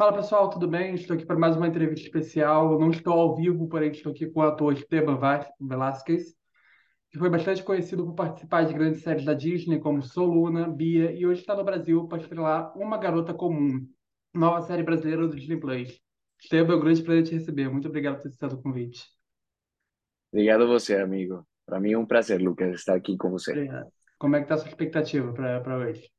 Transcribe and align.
Fala 0.00 0.14
pessoal, 0.14 0.48
tudo 0.48 0.66
bem? 0.66 0.94
Estou 0.94 1.14
aqui 1.14 1.26
para 1.26 1.38
mais 1.38 1.54
uma 1.54 1.68
entrevista 1.68 2.06
especial. 2.06 2.80
Não 2.80 2.88
estou 2.88 3.12
ao 3.12 3.36
vivo, 3.36 3.68
porém 3.68 3.90
estou 3.90 4.12
aqui 4.12 4.26
com 4.26 4.40
o 4.40 4.42
ator 4.42 4.72
Esteban 4.72 5.18
Velasquez, 5.60 6.34
que 7.10 7.18
foi 7.18 7.28
bastante 7.28 7.62
conhecido 7.62 8.06
por 8.06 8.14
participar 8.14 8.64
de 8.64 8.72
grandes 8.72 9.02
séries 9.02 9.26
da 9.26 9.34
Disney, 9.34 9.78
como 9.78 10.02
Sou 10.02 10.24
Luna, 10.24 10.66
Bia, 10.66 11.12
e 11.12 11.26
hoje 11.26 11.42
está 11.42 11.54
no 11.54 11.62
Brasil 11.62 12.08
para 12.08 12.16
estrelar 12.16 12.74
Uma 12.78 12.96
Garota 12.96 13.34
Comum, 13.34 13.86
nova 14.32 14.62
série 14.62 14.82
brasileira 14.82 15.28
do 15.28 15.36
Disney 15.36 15.60
Plus. 15.60 16.00
Esteban, 16.40 16.72
é 16.72 16.76
um 16.76 16.80
grande 16.80 17.02
prazer 17.02 17.24
te 17.24 17.34
receber. 17.34 17.68
Muito 17.68 17.88
obrigado 17.88 18.14
por 18.14 18.22
ter 18.22 18.28
aceitado 18.28 18.54
o 18.54 18.62
convite. 18.62 19.04
Obrigado 20.32 20.62
a 20.62 20.66
você, 20.66 20.96
amigo. 20.96 21.46
Para 21.66 21.78
mim 21.78 21.92
é 21.92 21.98
um 21.98 22.06
prazer, 22.06 22.40
Lucas, 22.40 22.74
estar 22.74 22.94
aqui 22.94 23.18
com 23.18 23.28
você. 23.28 23.52
Obrigado. 23.52 23.92
Como 24.18 24.34
é 24.34 24.38
que 24.38 24.44
está 24.46 24.54
a 24.54 24.58
sua 24.58 24.68
expectativa 24.68 25.30
para 25.30 25.76
hoje? 25.76 26.10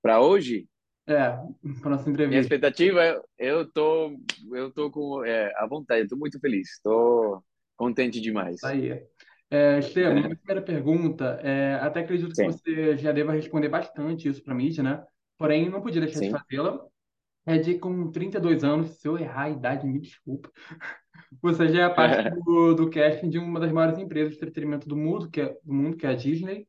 Para 0.00 0.22
hoje? 0.22 0.66
É, 1.08 1.30
para 1.80 1.90
nossa 1.90 2.04
Minha 2.04 2.12
entrevista. 2.12 2.40
expectativa, 2.40 3.24
eu 3.38 3.66
tô, 3.66 4.12
eu 4.52 4.70
tô 4.70 4.90
com 4.90 5.24
é, 5.24 5.50
à 5.56 5.66
vontade, 5.66 6.02
estou 6.02 6.18
muito 6.18 6.38
feliz, 6.38 6.68
estou 6.74 7.42
contente 7.76 8.20
demais. 8.20 8.62
Aí. 8.62 9.02
É, 9.50 9.78
Esteban, 9.78 10.12
minha 10.12 10.36
primeira 10.36 10.60
pergunta, 10.60 11.40
é, 11.42 11.76
até 11.76 12.00
acredito 12.00 12.28
que 12.28 12.36
Sim, 12.36 12.46
você 12.46 12.96
já 12.98 13.12
deva 13.12 13.32
responder 13.32 13.70
bastante 13.70 14.28
isso 14.28 14.42
para 14.42 14.52
a 14.52 14.56
mídia, 14.56 14.82
né? 14.82 15.02
Porém, 15.38 15.70
não 15.70 15.80
podia 15.80 16.02
deixar 16.02 16.20
de 16.20 16.26
sim, 16.26 16.30
fazê-la. 16.30 16.84
É 17.46 17.56
de 17.56 17.78
com 17.78 18.10
32 18.10 18.62
anos, 18.62 19.00
se 19.00 19.08
eu 19.08 19.16
errar 19.16 19.44
a 19.44 19.50
idade, 19.50 19.86
me 19.86 20.00
desculpa. 20.00 20.52
Você 21.40 21.68
já 21.68 21.84
é 21.84 21.88
parte 21.88 22.28
do, 22.44 22.74
do 22.74 22.90
casting 22.90 23.30
de 23.30 23.38
uma 23.38 23.58
das 23.58 23.72
maiores 23.72 23.98
empresas 23.98 24.32
de 24.32 24.36
entretenimento 24.36 24.86
do 24.86 24.96
mundo, 24.96 25.30
que 25.30 25.40
é, 25.40 25.56
do 25.64 25.72
mundo, 25.72 25.96
que 25.96 26.04
é 26.04 26.10
a 26.10 26.14
Disney. 26.14 26.66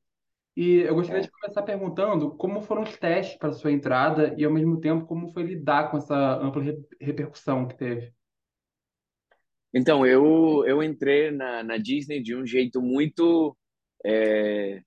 E 0.59 0.81
eu 0.81 0.94
gostaria 0.94 1.22
de 1.22 1.31
começar 1.31 1.62
perguntando 1.62 2.36
como 2.36 2.62
foram 2.62 2.81
os 2.81 2.98
testes 2.98 3.38
para 3.38 3.54
sua 3.54 3.72
entrada 3.72 4.36
e, 4.38 4.44
ao 4.44 4.52
mesmo 4.52 4.77
tempo, 4.82 5.05
como 5.05 5.32
foi 5.32 5.44
lidar 5.44 5.90
com 5.90 5.95
essa 5.98 6.13
ampla 6.35 6.62
re- 6.62 6.85
repercussão 6.99 7.65
que 7.65 7.77
teve. 7.77 8.13
Então, 9.74 10.05
eu 10.05 10.65
eu 10.68 10.84
entrei 10.84 11.32
na, 11.32 11.63
na 11.63 11.77
Disney 11.77 12.21
de 12.21 12.35
um 12.35 12.46
jeito 12.46 12.82
muito 12.82 13.55
é, 14.05 14.82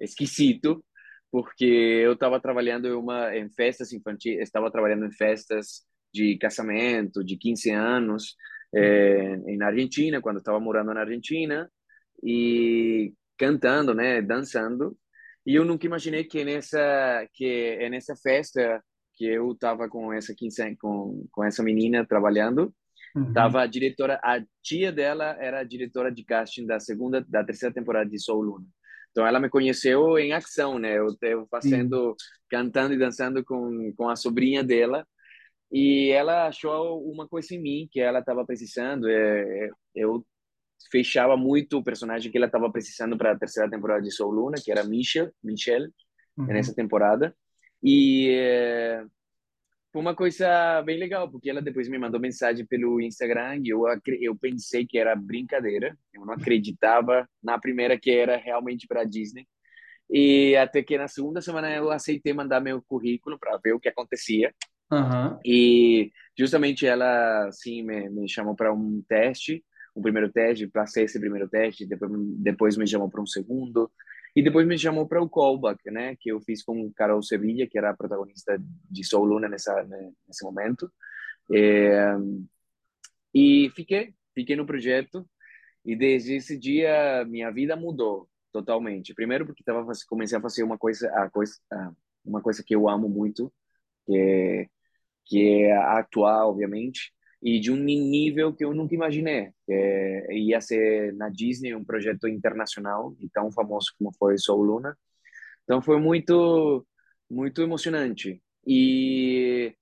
esquisito, 0.00 0.84
porque 1.30 1.64
eu 1.66 2.14
estava 2.14 2.40
trabalhando 2.40 2.88
em 2.88 2.92
uma 2.92 3.36
em 3.36 3.50
festas 3.50 3.92
infantis, 3.92 4.38
estava 4.40 4.72
trabalhando 4.72 5.06
em 5.06 5.12
festas 5.12 5.84
de 6.12 6.38
casamento, 6.38 7.24
de 7.24 7.36
15 7.38 7.70
anos, 7.70 8.36
é, 8.74 9.36
na 9.56 9.68
Argentina, 9.68 10.20
quando 10.22 10.38
estava 10.38 10.60
morando 10.60 10.94
na 10.94 11.00
Argentina, 11.02 11.70
e 12.22 13.14
cantando, 13.38 13.94
né, 13.94 14.22
dançando. 14.22 14.96
E 15.46 15.54
eu 15.54 15.64
nunca 15.64 15.86
imaginei 15.86 16.24
que 16.24 16.44
nessa 16.44 17.26
que 17.34 17.76
é 17.80 17.88
nessa 17.90 18.14
festa 18.16 18.82
que 19.14 19.26
eu 19.26 19.52
estava 19.52 19.88
com 19.88 20.12
essa 20.12 20.34
15, 20.34 20.76
com 20.76 21.26
com 21.30 21.44
essa 21.44 21.62
menina 21.62 22.06
trabalhando, 22.06 22.72
Uhum. 23.14 23.32
tava 23.32 23.60
a 23.60 23.66
diretora, 23.66 24.18
a 24.24 24.42
tia 24.62 24.90
dela 24.90 25.36
era 25.38 25.60
a 25.60 25.64
diretora 25.64 26.10
de 26.10 26.24
casting 26.24 26.64
da 26.66 26.80
segunda, 26.80 27.22
da 27.28 27.44
terceira 27.44 27.74
temporada 27.74 28.08
de 28.08 28.18
Soul 28.18 28.42
Luna. 28.42 28.66
Então 29.10 29.26
ela 29.26 29.38
me 29.38 29.50
conheceu 29.50 30.18
em 30.18 30.32
ação, 30.32 30.78
né? 30.78 30.98
Eu, 30.98 31.08
eu 31.20 31.46
fazendo, 31.50 32.16
cantando 32.48 32.94
e 32.94 32.98
dançando 32.98 33.44
com 33.44 33.92
com 33.96 34.08
a 34.08 34.16
sobrinha 34.16 34.64
dela 34.64 35.06
e 35.70 36.10
ela 36.10 36.48
achou 36.48 37.02
uma 37.10 37.28
coisa 37.28 37.54
em 37.54 37.60
mim 37.60 37.88
que 37.90 38.00
ela 38.00 38.20
estava 38.20 38.44
precisando. 38.46 39.08
É, 39.08 39.66
é, 39.66 39.70
eu 39.94 40.24
fechava 40.90 41.36
muito 41.36 41.78
o 41.78 41.84
personagem 41.84 42.30
que 42.30 42.36
ela 42.36 42.46
estava 42.46 42.70
precisando 42.70 43.16
para 43.16 43.32
a 43.32 43.38
terceira 43.38 43.70
temporada 43.70 44.02
de 44.02 44.10
Soul 44.10 44.32
Luna, 44.32 44.56
que 44.62 44.70
era 44.70 44.84
Michelle, 44.84 45.30
Michelle, 45.42 45.90
Uhum. 46.36 46.46
nessa 46.46 46.74
temporada. 46.74 47.34
E 47.82 48.30
é, 48.30 49.04
foi 49.92 50.00
uma 50.00 50.14
coisa 50.14 50.80
bem 50.82 50.98
legal, 50.98 51.30
porque 51.30 51.50
ela 51.50 51.60
depois 51.60 51.88
me 51.88 51.98
mandou 51.98 52.20
mensagem 52.20 52.64
pelo 52.64 53.00
Instagram 53.00 53.60
e 53.62 53.68
eu, 53.68 53.82
eu 54.20 54.34
pensei 54.36 54.86
que 54.86 54.98
era 54.98 55.14
brincadeira. 55.14 55.96
Eu 56.12 56.24
não 56.24 56.32
acreditava 56.34 57.28
na 57.42 57.58
primeira 57.58 57.98
que 57.98 58.10
era 58.10 58.36
realmente 58.36 58.86
para 58.86 59.04
Disney. 59.04 59.46
E 60.08 60.56
até 60.56 60.82
que 60.82 60.96
na 60.98 61.08
segunda 61.08 61.40
semana 61.40 61.74
eu 61.74 61.90
aceitei 61.90 62.32
mandar 62.32 62.60
meu 62.60 62.82
currículo 62.82 63.38
para 63.38 63.58
ver 63.62 63.74
o 63.74 63.80
que 63.80 63.88
acontecia. 63.88 64.54
Aham. 64.90 65.38
E 65.44 66.10
justamente 66.38 66.86
ela, 66.86 67.50
sim, 67.52 67.82
me, 67.82 68.08
me 68.08 68.28
chamou 68.28 68.54
para 68.54 68.72
um 68.72 69.02
teste, 69.08 69.64
um 69.94 70.02
primeiro 70.02 70.30
teste, 70.30 70.66
para 70.66 70.86
ser 70.86 71.04
esse 71.04 71.18
primeiro 71.20 71.48
teste, 71.48 71.86
depois, 71.86 72.12
depois 72.38 72.76
me 72.76 72.86
chamou 72.86 73.10
para 73.10 73.20
um 73.20 73.26
segundo, 73.26 73.90
e 74.34 74.42
depois 74.42 74.66
me 74.66 74.78
chamou 74.78 75.06
para 75.06 75.22
o 75.22 75.28
callback, 75.28 75.90
né, 75.90 76.16
que 76.18 76.30
eu 76.30 76.40
fiz 76.40 76.62
com 76.62 76.90
Carol 76.92 77.22
Sevilla, 77.22 77.66
que 77.66 77.76
era 77.76 77.90
a 77.90 77.96
protagonista 77.96 78.58
de 78.90 79.04
Soul 79.04 79.26
Luna 79.26 79.48
nessa, 79.48 79.82
né, 79.84 80.10
nesse 80.26 80.44
momento. 80.44 80.90
É, 81.52 82.14
e 83.34 83.70
fiquei, 83.74 84.14
fiquei 84.34 84.56
no 84.56 84.66
projeto, 84.66 85.28
e 85.84 85.94
desde 85.96 86.36
esse 86.36 86.58
dia 86.58 87.24
minha 87.26 87.50
vida 87.50 87.76
mudou 87.76 88.28
totalmente. 88.52 89.14
Primeiro 89.14 89.44
porque 89.44 89.64
tava, 89.64 89.90
comecei 90.08 90.38
a 90.38 90.40
fazer 90.40 90.62
uma 90.62 90.78
coisa, 90.78 91.10
a 91.14 91.28
coisa, 91.28 91.54
uma 92.24 92.40
coisa 92.40 92.62
que 92.64 92.74
eu 92.74 92.88
amo 92.88 93.08
muito, 93.08 93.52
que 94.06 94.16
é 94.16 94.66
que 95.24 95.62
é 95.64 95.72
atuar, 95.76 96.46
obviamente, 96.46 97.11
e 97.42 97.60
de 97.60 97.70
um 97.72 97.76
nível 97.76 98.54
que 98.54 98.64
eu 98.64 98.74
nunca 98.74 98.94
imaginei. 98.94 99.50
É, 99.68 100.34
ia 100.36 100.60
ser 100.60 101.12
na 101.14 101.28
Disney 101.28 101.74
um 101.74 101.84
projeto 101.84 102.28
internacional 102.28 103.14
e 103.20 103.28
tão 103.30 103.50
famoso 103.50 103.92
como 103.98 104.12
foi 104.16 104.38
Soul 104.38 104.62
Luna. 104.62 104.96
Então 105.64 105.82
foi 105.82 106.00
muito, 106.00 106.86
muito 107.30 107.62
emocionante. 107.62 108.42
E 108.66 109.74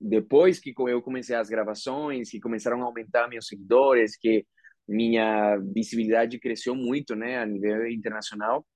depois 0.00 0.58
que 0.60 0.74
eu 0.76 1.02
comecei 1.02 1.36
as 1.36 1.48
gravações, 1.48 2.30
que 2.30 2.40
começaram 2.40 2.82
a 2.82 2.86
aumentar 2.86 3.28
meus 3.28 3.46
seguidores, 3.46 4.16
que 4.16 4.46
minha 4.88 5.56
visibilidade 5.58 6.38
cresceu 6.38 6.74
muito, 6.74 7.14
né, 7.16 7.38
a 7.38 7.46
nível 7.46 7.88
internacional, 7.88 8.66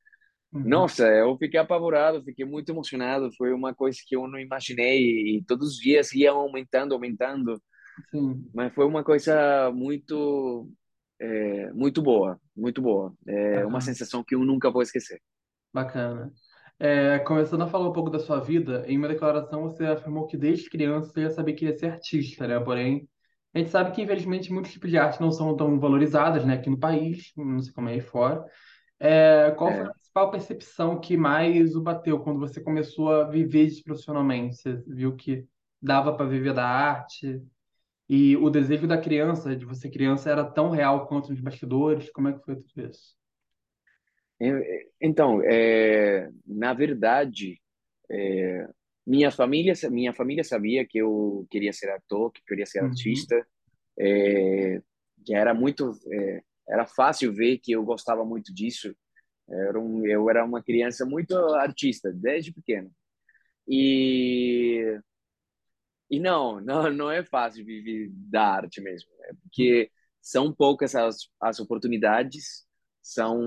Uhum. 0.52 0.64
nossa, 0.68 1.06
eu 1.06 1.36
fiquei 1.38 1.60
apavorado, 1.60 2.22
fiquei 2.24 2.44
muito 2.44 2.70
emocionado. 2.70 3.30
Foi 3.36 3.52
uma 3.52 3.74
coisa 3.74 3.98
que 4.04 4.16
eu 4.16 4.26
não 4.26 4.38
imaginei 4.38 5.36
e 5.36 5.44
todos 5.47 5.74
os 5.74 5.76
dias 5.76 6.12
ia 6.12 6.30
aumentando, 6.32 6.94
aumentando. 6.94 7.60
Sim. 8.11 8.50
Mas 8.53 8.75
foi 8.75 8.84
uma 8.87 9.05
coisa 9.05 9.71
muito, 9.72 10.69
é, 11.19 11.72
muito 11.72 12.03
boa, 12.03 12.41
muito 12.56 12.83
boa. 12.83 13.15
É 13.27 13.65
uma 13.66 13.81
sensação 13.81 14.25
que 14.25 14.34
eu 14.34 14.41
nunca 14.44 14.71
vou 14.71 14.83
esquecer. 14.83 15.21
Bacana. 15.72 16.33
É, 16.78 17.19
começando 17.21 17.62
a 17.62 17.66
falar 17.69 17.89
um 17.89 17.93
pouco 17.93 18.10
da 18.10 18.19
sua 18.19 18.41
vida, 18.41 18.84
em 18.89 18.97
uma 18.99 19.06
declaração 19.09 19.62
você 19.62 19.84
afirmou 19.87 20.27
que 20.27 20.37
desde 20.37 20.69
criança 20.71 21.12
você 21.12 21.22
já 21.25 21.31
sabia 21.31 21.55
que 21.55 21.66
ia 21.66 21.77
ser 21.77 21.93
artista, 21.93 22.47
né? 22.49 22.59
Porém, 22.59 23.09
a 23.55 23.59
gente 23.59 23.71
sabe 23.71 23.93
que 23.93 24.03
infelizmente 24.03 24.53
muitos 24.53 24.72
tipos 24.72 24.91
de 24.91 24.97
arte 24.99 25.21
não 25.21 25.31
são 25.31 25.56
tão 25.56 25.78
valorizadas, 25.78 26.44
né, 26.44 26.55
aqui 26.55 26.71
no 26.71 26.78
país, 26.78 27.33
não 27.37 27.60
sei 27.60 27.72
como 27.72 27.89
é 27.89 27.93
aí 27.94 28.00
fora. 28.00 28.44
É, 29.00 29.53
qual 29.53 29.75
foi 29.77 29.87
a 29.89 29.89
É. 29.89 29.94
principal 29.94 30.31
percepção 30.31 31.00
que 31.00 31.16
mais 31.16 31.77
o 31.77 31.83
bateu 31.83 32.21
quando 32.21 32.41
você 32.41 32.62
começou 32.62 33.12
a 33.12 33.25
viver 33.28 33.71
profissionalmente? 33.84 34.56
Você 34.56 34.75
viu 34.89 35.16
que 35.16 35.47
dava 35.83 36.15
para 36.16 36.27
viver 36.27 36.55
da 36.55 36.66
arte 36.66 37.43
e 38.10 38.37
o 38.37 38.50
desejo 38.50 38.88
da 38.88 39.00
criança, 39.00 39.56
de 39.56 39.65
você 39.65 39.88
criança, 39.91 40.31
era 40.31 40.44
tão 40.44 40.71
real 40.71 41.06
quanto 41.09 41.31
nos 41.31 41.41
bastidores? 41.41 42.10
Como 42.12 42.28
é 42.28 42.34
que 42.34 42.44
foi 42.44 42.56
tudo 42.56 42.91
isso? 42.91 43.16
Então, 45.00 45.43
é, 45.44 46.28
na 46.47 46.72
verdade, 46.75 47.60
é, 48.10 48.69
minha 49.06 49.31
família, 49.31 49.75
minha 49.91 50.12
família 50.15 50.44
sabia 50.44 50.87
que 50.87 50.98
eu 50.98 51.47
queria 51.50 51.72
ser 51.72 51.91
ator, 51.91 52.32
que 52.32 52.41
eu 52.41 52.44
queria 52.47 52.66
ser 52.66 52.81
Uhum, 52.81 52.84
artista. 52.84 53.47
É, 53.98 54.82
que 55.27 55.34
era 55.34 55.54
muito, 55.54 55.92
é, 56.12 56.42
era 56.69 56.87
fácil 56.87 57.32
ver 57.34 57.59
que 57.59 57.72
eu 57.72 57.84
gostava 57.84 58.25
muito 58.25 58.54
disso. 58.54 58.94
Era 59.50 59.81
um, 59.81 60.06
eu 60.06 60.31
era 60.31 60.44
uma 60.44 60.62
criança 60.62 61.06
muito 61.06 61.37
artista 61.56 62.12
desde 62.12 62.53
pequeno. 62.53 62.91
E 63.69 65.01
e 66.10 66.18
não, 66.21 66.60
não, 66.62 66.92
não 66.92 67.10
é 67.10 67.24
fácil 67.24 67.65
viver 67.65 68.10
da 68.12 68.45
arte 68.57 68.80
mesmo, 68.80 69.10
é 69.24 69.33
porque 69.42 69.91
são 70.21 70.53
poucas 70.53 70.95
as, 70.95 71.28
as 71.41 71.60
oportunidades, 71.60 72.66
são 73.03 73.39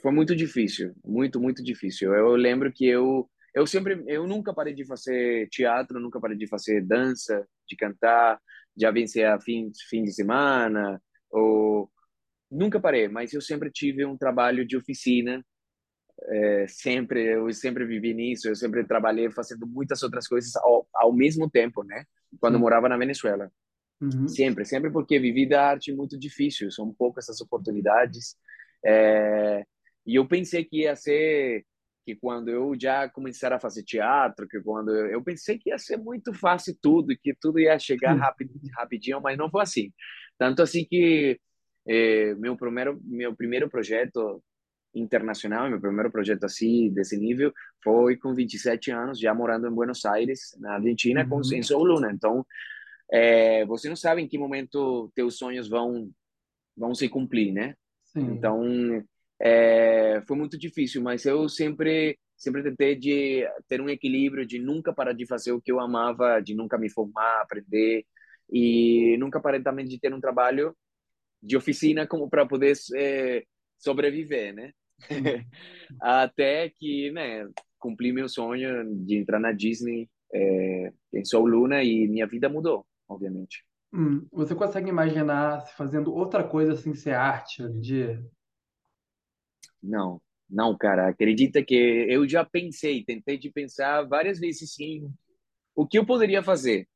foi 0.00 0.12
muito 0.12 0.34
difícil, 0.34 0.94
muito, 1.04 1.40
muito 1.40 1.62
difícil. 1.62 2.14
Eu 2.14 2.34
lembro 2.36 2.72
que 2.72 2.86
eu 2.86 3.28
eu 3.54 3.66
sempre 3.66 4.02
eu 4.08 4.26
nunca 4.26 4.52
parei 4.54 4.74
de 4.74 4.84
fazer 4.84 5.48
teatro, 5.50 6.00
nunca 6.00 6.20
parei 6.20 6.36
de 6.36 6.46
fazer 6.48 6.80
dança, 6.84 7.46
de 7.68 7.76
cantar, 7.76 8.40
já 8.76 8.90
vencer 8.90 9.26
a 9.26 9.40
fim, 9.40 9.70
fim 9.88 10.02
de 10.04 10.12
semana, 10.12 11.00
ou 11.30 11.90
nunca 12.50 12.80
parei, 12.80 13.08
mas 13.08 13.32
eu 13.32 13.40
sempre 13.40 13.70
tive 13.70 14.04
um 14.04 14.16
trabalho 14.16 14.66
de 14.66 14.76
oficina 14.76 15.44
é, 16.26 16.66
sempre 16.68 17.34
eu 17.34 17.52
sempre 17.52 17.84
vivi 17.84 18.14
nisso, 18.14 18.48
eu 18.48 18.56
sempre 18.56 18.84
trabalhei 18.84 19.30
fazendo 19.30 19.66
muitas 19.66 20.02
outras 20.02 20.26
coisas 20.26 20.54
ao, 20.56 20.86
ao 20.94 21.12
mesmo 21.12 21.50
tempo, 21.50 21.82
né? 21.84 22.04
Quando 22.40 22.54
sim. 22.54 22.60
morava 22.60 22.88
na 22.88 22.96
Venezuela. 22.96 23.50
Uhum, 24.00 24.28
Sempre, 24.28 24.64
sempre 24.64 24.90
porque 24.90 25.18
vivi 25.18 25.48
da 25.48 25.70
arte 25.70 25.92
muito 25.92 26.18
difícil, 26.18 26.70
são 26.70 26.92
poucas 26.92 27.28
as 27.28 27.40
oportunidades. 27.40 28.36
É, 28.84 29.64
e 30.06 30.16
eu 30.16 30.26
pensei 30.26 30.64
que 30.64 30.82
ia 30.82 30.96
ser. 30.96 31.64
que 32.04 32.14
quando 32.16 32.48
eu 32.50 32.74
já 32.78 33.08
começar 33.08 33.52
a 33.52 33.60
fazer 33.60 33.82
teatro, 33.84 34.48
que 34.48 34.60
quando 34.60 34.90
eu, 34.94 35.06
eu 35.06 35.22
pensei 35.24 35.58
que 35.58 35.70
ia 35.70 35.78
ser 35.78 35.96
muito 35.98 36.34
fácil 36.34 36.76
tudo, 36.82 37.16
que 37.22 37.34
tudo 37.40 37.58
ia 37.60 37.78
chegar 37.78 38.14
rapid, 38.14 38.50
rapidinho, 38.76 39.20
mas 39.22 39.38
não 39.38 39.50
foi 39.50 39.62
assim. 39.62 39.92
Tanto 40.38 40.62
assim 40.62 40.84
que 40.84 41.40
eh, 41.88 42.34
meu 42.36 42.56
primeiro 42.56 43.00
meu 43.04 43.34
primeiro 43.36 43.70
projeto 43.70 44.42
internacional, 44.94 45.68
meu 45.68 45.80
primeiro 45.80 46.10
projeto 46.10 46.44
assim 46.44 46.90
desse 46.92 47.16
nível 47.16 47.52
foi 47.82 48.16
com 48.16 48.34
27 48.34 48.90
anos, 48.90 49.18
já 49.18 49.34
morando 49.34 49.66
em 49.66 49.74
Buenos 49.74 50.04
Aires, 50.04 50.56
na 50.58 50.74
Argentina, 50.74 51.22
uhum. 51.22 51.28
com 51.28 51.54
em 51.54 51.62
Sou 51.62 51.84
Luna. 51.84 52.12
Então, 52.12 52.46
é, 53.10 53.64
você 53.66 53.88
não 53.88 53.96
sabe 53.96 54.22
em 54.22 54.28
que 54.28 54.38
momento 54.38 55.10
teus 55.14 55.36
sonhos 55.36 55.68
vão 55.68 56.10
vão 56.76 56.94
se 56.94 57.08
cumprir, 57.08 57.52
né? 57.52 57.74
Sim. 58.04 58.32
Então, 58.32 58.62
é, 59.40 60.22
foi 60.26 60.36
muito 60.36 60.58
difícil, 60.58 61.02
mas 61.02 61.24
eu 61.24 61.48
sempre 61.48 62.18
sempre 62.36 62.62
tentei 62.62 62.96
de 62.96 63.48
ter 63.68 63.80
um 63.80 63.88
equilíbrio, 63.88 64.46
de 64.46 64.58
nunca 64.58 64.92
parar 64.92 65.12
de 65.12 65.26
fazer 65.26 65.52
o 65.52 65.60
que 65.60 65.70
eu 65.70 65.80
amava, 65.80 66.40
de 66.40 66.54
nunca 66.54 66.76
me 66.76 66.90
formar, 66.90 67.40
aprender 67.40 68.04
e 68.50 69.16
nunca 69.18 69.40
parei 69.40 69.62
também 69.62 69.84
de 69.84 69.98
ter 69.98 70.12
um 70.12 70.20
trabalho 70.20 70.76
de 71.42 71.56
oficina 71.56 72.06
como 72.06 72.28
para 72.28 72.46
poder 72.46 72.74
é, 72.96 73.44
sobreviver, 73.78 74.54
né? 74.54 74.72
Até 76.00 76.70
que, 76.70 77.10
né, 77.12 77.46
cumpri 77.78 78.12
meu 78.12 78.28
sonho 78.28 78.84
de 79.04 79.18
entrar 79.18 79.38
na 79.38 79.52
Disney 79.52 80.08
é, 80.32 80.92
em 81.12 81.24
Soul 81.24 81.46
Luna 81.46 81.82
e 81.82 82.08
minha 82.08 82.26
vida 82.26 82.48
mudou, 82.48 82.86
obviamente. 83.08 83.64
Hum, 83.92 84.26
você 84.32 84.54
consegue 84.54 84.88
imaginar 84.88 85.60
se 85.60 85.74
fazendo 85.74 86.12
outra 86.12 86.42
coisa 86.42 86.74
sem 86.76 86.94
ser 86.94 87.14
arte 87.14 87.62
hoje 87.62 87.76
em 87.76 87.80
dia? 87.80 88.26
Não, 89.82 90.20
não, 90.48 90.76
cara. 90.76 91.08
Acredita 91.08 91.62
que 91.62 91.74
eu 92.08 92.26
já 92.28 92.44
pensei, 92.44 93.04
tentei 93.04 93.38
de 93.38 93.50
pensar 93.50 94.02
várias 94.02 94.38
vezes 94.38 94.74
sim, 94.74 95.08
o 95.74 95.86
que 95.86 95.98
eu 95.98 96.06
poderia 96.06 96.42
fazer. 96.42 96.88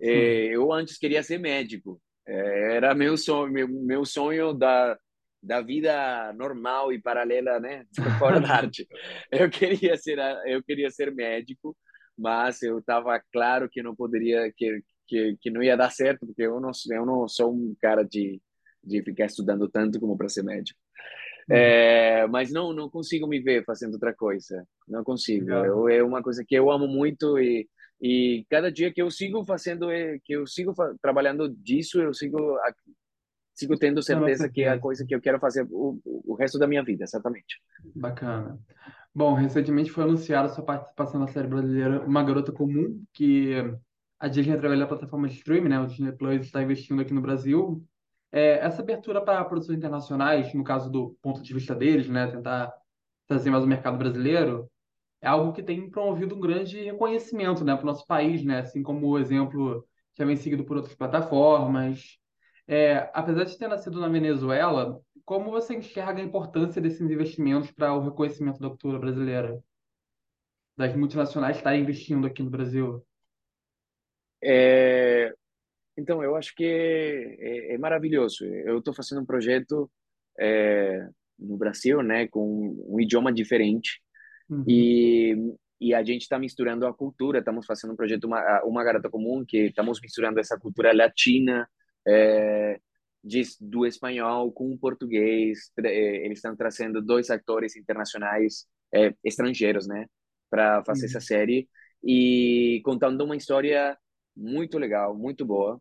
É, 0.00 0.46
eu 0.46 0.72
antes 0.72 0.98
queria 0.98 1.22
ser 1.22 1.38
médico. 1.38 2.00
É, 2.26 2.76
era 2.76 2.94
meu 2.94 3.16
sonho, 3.16 3.52
meu, 3.52 3.68
meu 3.68 4.04
sonho 4.04 4.52
da 4.52 4.98
da 5.42 5.60
vida 5.60 6.32
normal 6.34 6.92
e 6.92 7.00
paralela, 7.00 7.58
né, 7.58 7.84
fora 8.18 8.40
da 8.40 8.54
arte. 8.54 8.86
Eu 9.30 9.50
queria 9.50 9.96
ser 9.96 10.18
eu 10.46 10.62
queria 10.62 10.90
ser 10.90 11.12
médico, 11.12 11.76
mas 12.16 12.62
eu 12.62 12.78
estava 12.78 13.20
claro 13.32 13.68
que 13.68 13.82
não 13.82 13.94
poderia 13.94 14.52
que, 14.56 14.82
que 15.06 15.36
que 15.40 15.50
não 15.50 15.62
ia 15.62 15.76
dar 15.76 15.90
certo 15.90 16.26
porque 16.26 16.42
eu 16.42 16.60
não 16.60 16.70
eu 16.90 17.04
não 17.04 17.28
sou 17.28 17.52
um 17.52 17.74
cara 17.80 18.04
de 18.04 18.40
de 18.84 19.02
ficar 19.02 19.26
estudando 19.26 19.68
tanto 19.68 20.00
como 20.00 20.16
para 20.16 20.28
ser 20.28 20.42
médico. 20.42 20.78
Uhum. 21.48 21.56
É, 21.56 22.26
mas 22.28 22.52
não 22.52 22.72
não 22.72 22.88
consigo 22.88 23.26
me 23.26 23.40
ver 23.40 23.64
fazendo 23.64 23.94
outra 23.94 24.14
coisa. 24.14 24.64
Não 24.86 25.02
consigo. 25.02 25.50
Eu, 25.50 25.88
é 25.88 26.02
uma 26.02 26.22
coisa 26.22 26.44
que 26.46 26.54
eu 26.54 26.70
amo 26.70 26.86
muito 26.86 27.38
e 27.38 27.68
e 28.04 28.44
cada 28.50 28.70
dia 28.70 28.92
que 28.92 29.00
eu 29.00 29.08
sigo 29.12 29.44
fazendo 29.44 29.88
é, 29.88 30.18
que 30.24 30.32
eu 30.32 30.44
sigo 30.44 30.74
trabalhando 31.00 31.48
disso, 31.48 32.02
eu 32.02 32.12
sigo 32.12 32.58
sigo 33.54 33.76
tendo 33.76 34.02
certeza 34.02 34.48
que 34.48 34.62
é 34.62 34.68
a 34.68 34.78
coisa 34.78 35.04
que 35.04 35.14
eu 35.14 35.20
quero 35.20 35.38
fazer 35.38 35.66
o, 35.70 36.00
o 36.04 36.34
resto 36.34 36.58
da 36.58 36.66
minha 36.66 36.82
vida, 36.82 37.04
exatamente. 37.04 37.60
Bacana. 37.94 38.58
Bom, 39.14 39.34
recentemente 39.34 39.90
foi 39.90 40.04
anunciada 40.04 40.48
sua 40.48 40.64
participação 40.64 41.20
na 41.20 41.28
série 41.28 41.46
brasileira 41.46 42.00
Uma 42.04 42.24
Garota 42.24 42.50
Comum, 42.50 43.04
que 43.12 43.54
a 44.18 44.28
Disney, 44.28 44.54
através 44.54 44.80
da 44.80 44.86
plataforma 44.86 45.28
de 45.28 45.34
streaming, 45.34 45.68
né, 45.68 45.80
o 45.80 45.86
Disney 45.86 46.12
Plus, 46.12 46.46
está 46.46 46.62
investindo 46.62 47.02
aqui 47.02 47.12
no 47.12 47.20
Brasil. 47.20 47.84
É, 48.30 48.64
essa 48.64 48.80
abertura 48.80 49.20
para 49.20 49.44
produções 49.44 49.76
internacionais, 49.76 50.54
no 50.54 50.64
caso 50.64 50.90
do 50.90 51.16
ponto 51.20 51.42
de 51.42 51.52
vista 51.52 51.74
deles, 51.74 52.08
né, 52.08 52.26
tentar 52.28 52.72
trazer 53.28 53.50
mais 53.50 53.64
o 53.64 53.66
mercado 53.66 53.98
brasileiro, 53.98 54.70
é 55.20 55.28
algo 55.28 55.52
que 55.52 55.62
tem 55.62 55.90
promovido 55.90 56.34
um 56.34 56.40
grande 56.40 56.82
reconhecimento 56.82 57.64
né, 57.64 57.74
para 57.74 57.82
o 57.82 57.86
nosso 57.86 58.06
país, 58.06 58.42
né, 58.44 58.60
assim 58.60 58.82
como 58.82 59.08
o 59.08 59.18
exemplo 59.18 59.86
já 60.16 60.24
vem 60.24 60.36
seguido 60.36 60.64
por 60.64 60.76
outras 60.76 60.94
plataformas. 60.94 62.18
É, 62.72 63.10
apesar 63.12 63.44
de 63.44 63.58
ter 63.58 63.68
nascido 63.68 64.00
na 64.00 64.08
Venezuela, 64.08 64.98
como 65.26 65.50
você 65.50 65.74
enxerga 65.74 66.22
a 66.22 66.24
importância 66.24 66.80
desses 66.80 67.02
investimentos 67.02 67.70
para 67.70 67.92
o 67.92 68.02
reconhecimento 68.02 68.58
da 68.58 68.70
cultura 68.70 68.98
brasileira? 68.98 69.62
Das 70.74 70.96
multinacionais 70.96 71.58
estarem 71.58 71.82
investindo 71.82 72.26
aqui 72.26 72.42
no 72.42 72.48
Brasil? 72.48 73.06
É, 74.42 75.34
então, 75.98 76.22
eu 76.22 76.34
acho 76.34 76.54
que 76.54 76.64
é, 76.64 77.74
é 77.74 77.76
maravilhoso. 77.76 78.42
Eu 78.46 78.78
estou 78.78 78.94
fazendo 78.94 79.20
um 79.20 79.26
projeto 79.26 79.90
é, 80.40 81.06
no 81.38 81.58
Brasil, 81.58 82.02
né, 82.02 82.26
com 82.26 82.74
um 82.88 82.98
idioma 82.98 83.30
diferente. 83.30 84.00
Uhum. 84.48 84.64
E, 84.66 85.36
e 85.78 85.92
a 85.92 86.02
gente 86.02 86.22
está 86.22 86.38
misturando 86.38 86.86
a 86.86 86.94
cultura. 86.94 87.40
Estamos 87.40 87.66
fazendo 87.66 87.92
um 87.92 87.96
projeto, 87.96 88.24
uma, 88.24 88.62
uma 88.64 88.82
garota 88.82 89.10
comum, 89.10 89.44
que 89.46 89.66
estamos 89.66 90.00
misturando 90.00 90.40
essa 90.40 90.58
cultura 90.58 90.90
latina 90.96 91.68
é, 92.06 92.80
de, 93.22 93.42
do 93.60 93.86
espanhol 93.86 94.52
com 94.52 94.72
o 94.72 94.78
português. 94.78 95.70
É, 95.84 96.24
eles 96.24 96.38
estão 96.38 96.56
trazendo 96.56 97.00
dois 97.02 97.30
atores 97.30 97.76
internacionais 97.76 98.66
é, 98.94 99.14
estrangeiros, 99.24 99.86
né, 99.86 100.06
para 100.50 100.84
fazer 100.84 101.06
uhum. 101.06 101.10
essa 101.10 101.20
série 101.20 101.68
e 102.04 102.82
contando 102.84 103.24
uma 103.24 103.36
história 103.36 103.96
muito 104.36 104.78
legal, 104.78 105.16
muito 105.16 105.44
boa. 105.44 105.80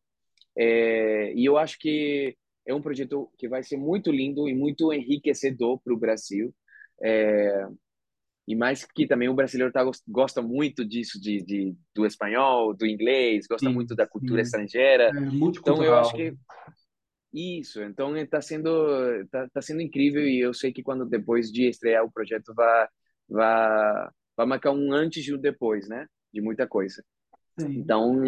É, 0.57 1.33
e 1.33 1.45
eu 1.45 1.57
acho 1.57 1.79
que 1.79 2.37
é 2.65 2.73
um 2.73 2.81
projeto 2.81 3.31
que 3.37 3.47
vai 3.47 3.63
ser 3.63 3.77
muito 3.77 4.11
lindo 4.11 4.47
e 4.47 4.53
muito 4.53 4.93
enriquecedor 4.93 5.79
para 5.81 5.93
o 5.93 5.97
Brasil. 5.97 6.53
É, 7.03 7.67
e 8.47 8.55
mais 8.55 8.83
que 8.83 9.07
também 9.07 9.29
o 9.29 9.33
brasileiro 9.33 9.71
tá, 9.71 9.83
gosta 10.07 10.41
muito 10.41 10.83
disso, 10.83 11.19
de, 11.21 11.43
de 11.43 11.75
do 11.93 12.05
espanhol, 12.05 12.73
do 12.73 12.85
inglês, 12.85 13.45
gosta 13.47 13.67
sim, 13.67 13.73
muito 13.73 13.95
da 13.95 14.07
cultura 14.07 14.43
sim. 14.43 14.47
estrangeira. 14.47 15.11
É, 15.15 15.19
então 15.19 15.83
eu 15.83 15.95
acho 15.95 16.13
que 16.13 16.33
isso, 17.33 17.81
então 17.81 18.17
está 18.17 18.41
sendo 18.41 18.69
tá, 19.31 19.47
tá, 19.53 19.61
sendo 19.61 19.81
incrível 19.81 20.27
e 20.27 20.39
eu 20.39 20.53
sei 20.53 20.73
que 20.73 20.83
quando 20.83 21.05
depois 21.05 21.49
de 21.49 21.67
estrear 21.67 22.03
o 22.03 22.11
projeto 22.11 22.53
vai 22.53 22.87
vai 23.29 24.09
vai 24.35 24.45
marcar 24.45 24.71
um 24.71 24.91
antes 24.91 25.25
e 25.25 25.33
um 25.33 25.37
depois, 25.37 25.87
né? 25.87 26.07
De 26.33 26.41
muita 26.41 26.67
coisa. 26.67 27.03
Sim. 27.59 27.77
Então 27.77 28.21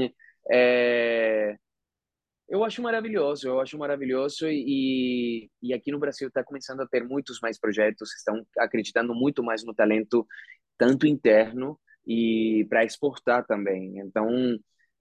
é, 0.51 1.57
eu 2.47 2.63
acho 2.63 2.81
maravilhoso, 2.81 3.47
eu 3.47 3.59
acho 3.59 3.77
maravilhoso 3.77 4.47
e, 4.47 5.49
e 5.61 5.73
aqui 5.73 5.91
no 5.91 5.99
Brasil 5.99 6.27
está 6.27 6.43
começando 6.43 6.81
a 6.81 6.87
ter 6.87 7.03
muitos 7.03 7.39
mais 7.41 7.59
projetos, 7.59 8.13
estão 8.13 8.45
acreditando 8.59 9.13
muito 9.15 9.43
mais 9.43 9.63
no 9.63 9.73
talento, 9.73 10.27
tanto 10.77 11.07
interno 11.07 11.79
e 12.05 12.65
para 12.69 12.83
exportar 12.83 13.45
também. 13.45 13.97
Então, 13.99 14.29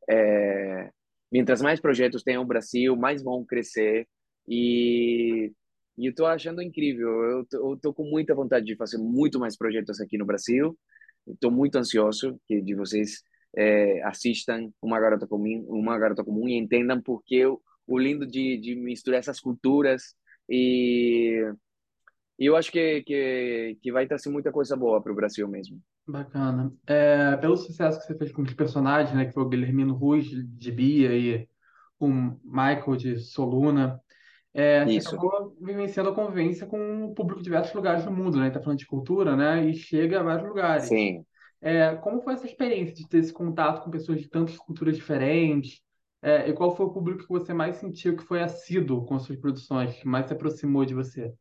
é, 0.08 0.90
mientras 1.30 1.60
mais 1.60 1.80
projetos 1.80 2.22
tem 2.22 2.38
o 2.38 2.44
Brasil, 2.44 2.96
mais 2.96 3.22
vão 3.22 3.44
crescer 3.44 4.06
e, 4.48 5.52
e 5.98 6.06
eu 6.06 6.10
estou 6.10 6.26
achando 6.26 6.62
incrível. 6.62 7.08
Eu 7.52 7.74
estou 7.74 7.92
com 7.92 8.04
muita 8.04 8.34
vontade 8.34 8.66
de 8.66 8.76
fazer 8.76 8.98
muito 8.98 9.38
mais 9.38 9.56
projetos 9.56 10.00
aqui 10.00 10.16
no 10.16 10.26
Brasil. 10.26 10.78
Estou 11.26 11.50
muito 11.50 11.76
ansioso 11.76 12.40
que 12.46 12.60
de 12.60 12.74
vocês 12.74 13.22
é, 13.56 14.02
assistam 14.04 14.70
uma 14.80 14.98
garota 14.98 15.26
comum, 15.26 15.64
uma 15.68 15.98
garota 15.98 16.24
comum 16.24 16.48
e 16.48 16.56
entendam 16.56 17.00
porque 17.00 17.44
o, 17.46 17.60
o 17.86 17.98
lindo 17.98 18.26
de, 18.26 18.58
de 18.58 18.74
misturar 18.74 19.20
essas 19.20 19.40
culturas 19.40 20.14
e, 20.48 21.52
eu 22.38 22.56
acho 22.56 22.72
que, 22.72 23.02
que, 23.02 23.78
que 23.80 23.92
vai 23.92 24.06
trazer 24.06 24.28
muita 24.30 24.50
coisa 24.50 24.76
boa 24.76 25.00
para 25.00 25.12
o 25.12 25.14
Brasil 25.14 25.46
mesmo. 25.46 25.80
Bacana. 26.06 26.72
É, 26.86 27.36
pelo 27.36 27.56
sucesso 27.56 28.00
que 28.00 28.06
você 28.06 28.18
fez 28.18 28.32
com 28.32 28.42
os 28.42 28.54
personagens, 28.54 29.14
né, 29.14 29.26
que 29.26 29.32
foi 29.32 29.44
o 29.44 29.48
Guilhermino 29.48 29.94
Ruiz 29.94 30.26
de 30.28 30.72
Bia 30.72 31.14
e 31.14 31.48
o 32.00 32.08
Michael 32.08 32.96
de 32.96 33.18
Soluna, 33.18 34.00
é, 34.54 34.84
você 34.84 34.96
Isso. 34.96 35.08
acabou 35.14 35.56
vivenciando 35.60 36.10
a 36.10 36.14
convivência 36.14 36.66
com 36.66 37.04
o 37.06 37.14
público 37.14 37.40
de 37.40 37.44
diversos 37.44 37.72
lugares 37.72 38.04
do 38.04 38.10
mundo, 38.10 38.38
né? 38.38 38.50
Tá 38.50 38.60
falando 38.60 38.78
de 38.78 38.86
cultura, 38.86 39.34
né? 39.34 39.66
E 39.66 39.74
chega 39.74 40.20
a 40.20 40.22
vários 40.22 40.46
lugares. 40.46 40.84
Sim. 40.84 41.24
É, 41.62 41.94
como 41.96 42.20
foi 42.20 42.34
essa 42.34 42.46
experiência 42.46 42.92
de 42.92 43.08
ter 43.08 43.18
esse 43.18 43.32
contato 43.32 43.84
com 43.84 43.90
pessoas 43.90 44.20
de 44.20 44.28
tantas 44.28 44.56
culturas 44.56 44.96
diferentes? 44.96 45.80
É, 46.20 46.48
e 46.48 46.52
qual 46.52 46.76
foi 46.76 46.86
o 46.86 46.92
público 46.92 47.22
que 47.22 47.28
você 47.28 47.54
mais 47.54 47.76
sentiu 47.76 48.16
que 48.16 48.24
foi 48.24 48.42
assíduo 48.42 49.06
com 49.06 49.18
suas 49.20 49.38
produções, 49.38 49.94
que 49.94 50.06
mais 50.06 50.26
se 50.26 50.32
aproximou 50.32 50.84
de 50.84 50.92
você? 50.92 51.32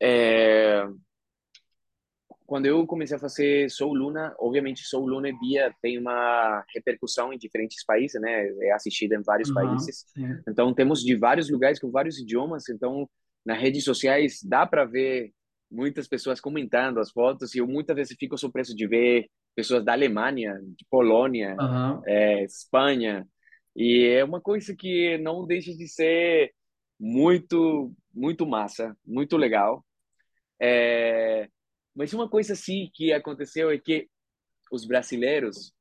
É... 0.00 0.86
Quando 2.46 2.66
eu 2.66 2.86
comecei 2.86 3.16
a 3.16 3.20
fazer 3.20 3.70
Soul 3.70 3.94
Luna, 3.94 4.34
obviamente 4.38 4.82
Soul 4.82 5.06
Luna 5.06 5.28
e 5.28 5.38
Bia 5.38 5.74
tem 5.82 5.98
uma 5.98 6.64
repercussão 6.74 7.30
em 7.32 7.38
diferentes 7.38 7.84
países, 7.84 8.18
né? 8.20 8.48
É 8.62 8.72
assistida 8.72 9.16
em 9.16 9.22
vários 9.22 9.50
uhum, 9.50 9.54
países. 9.54 10.06
Sim. 10.14 10.40
Então 10.48 10.72
temos 10.72 11.02
de 11.02 11.14
vários 11.14 11.50
lugares 11.50 11.78
com 11.78 11.90
vários 11.90 12.18
idiomas. 12.18 12.68
Então 12.70 13.08
nas 13.44 13.60
redes 13.60 13.84
sociais 13.84 14.40
dá 14.42 14.66
para 14.66 14.86
ver 14.86 15.32
muitas 15.70 16.08
pessoas 16.08 16.40
comentando 16.40 16.98
as 16.98 17.10
fotos 17.10 17.54
e 17.54 17.58
eu 17.58 17.66
muitas 17.66 17.94
vezes 17.94 18.16
fico 18.18 18.38
surpreso 18.38 18.74
de 18.74 18.86
ver 18.86 19.28
pessoas 19.54 19.84
da 19.84 19.92
Alemanha, 19.92 20.58
de 20.62 20.84
Polônia, 20.90 21.56
uhum. 21.58 22.02
é, 22.06 22.44
Espanha 22.44 23.26
e 23.76 24.06
é 24.06 24.24
uma 24.24 24.40
coisa 24.40 24.74
que 24.74 25.18
não 25.18 25.46
deixa 25.46 25.72
de 25.74 25.86
ser 25.86 26.52
muito 26.98 27.92
muito 28.12 28.44
massa, 28.44 28.96
muito 29.06 29.36
legal. 29.36 29.84
É, 30.60 31.48
Mas 31.94 32.12
uma 32.12 32.28
coisa 32.28 32.54
assim 32.54 32.90
que 32.92 33.12
aconteceu 33.12 33.70
é 33.70 33.78
que 33.78 34.08
os 34.72 34.84
brasileiros, 34.84 35.72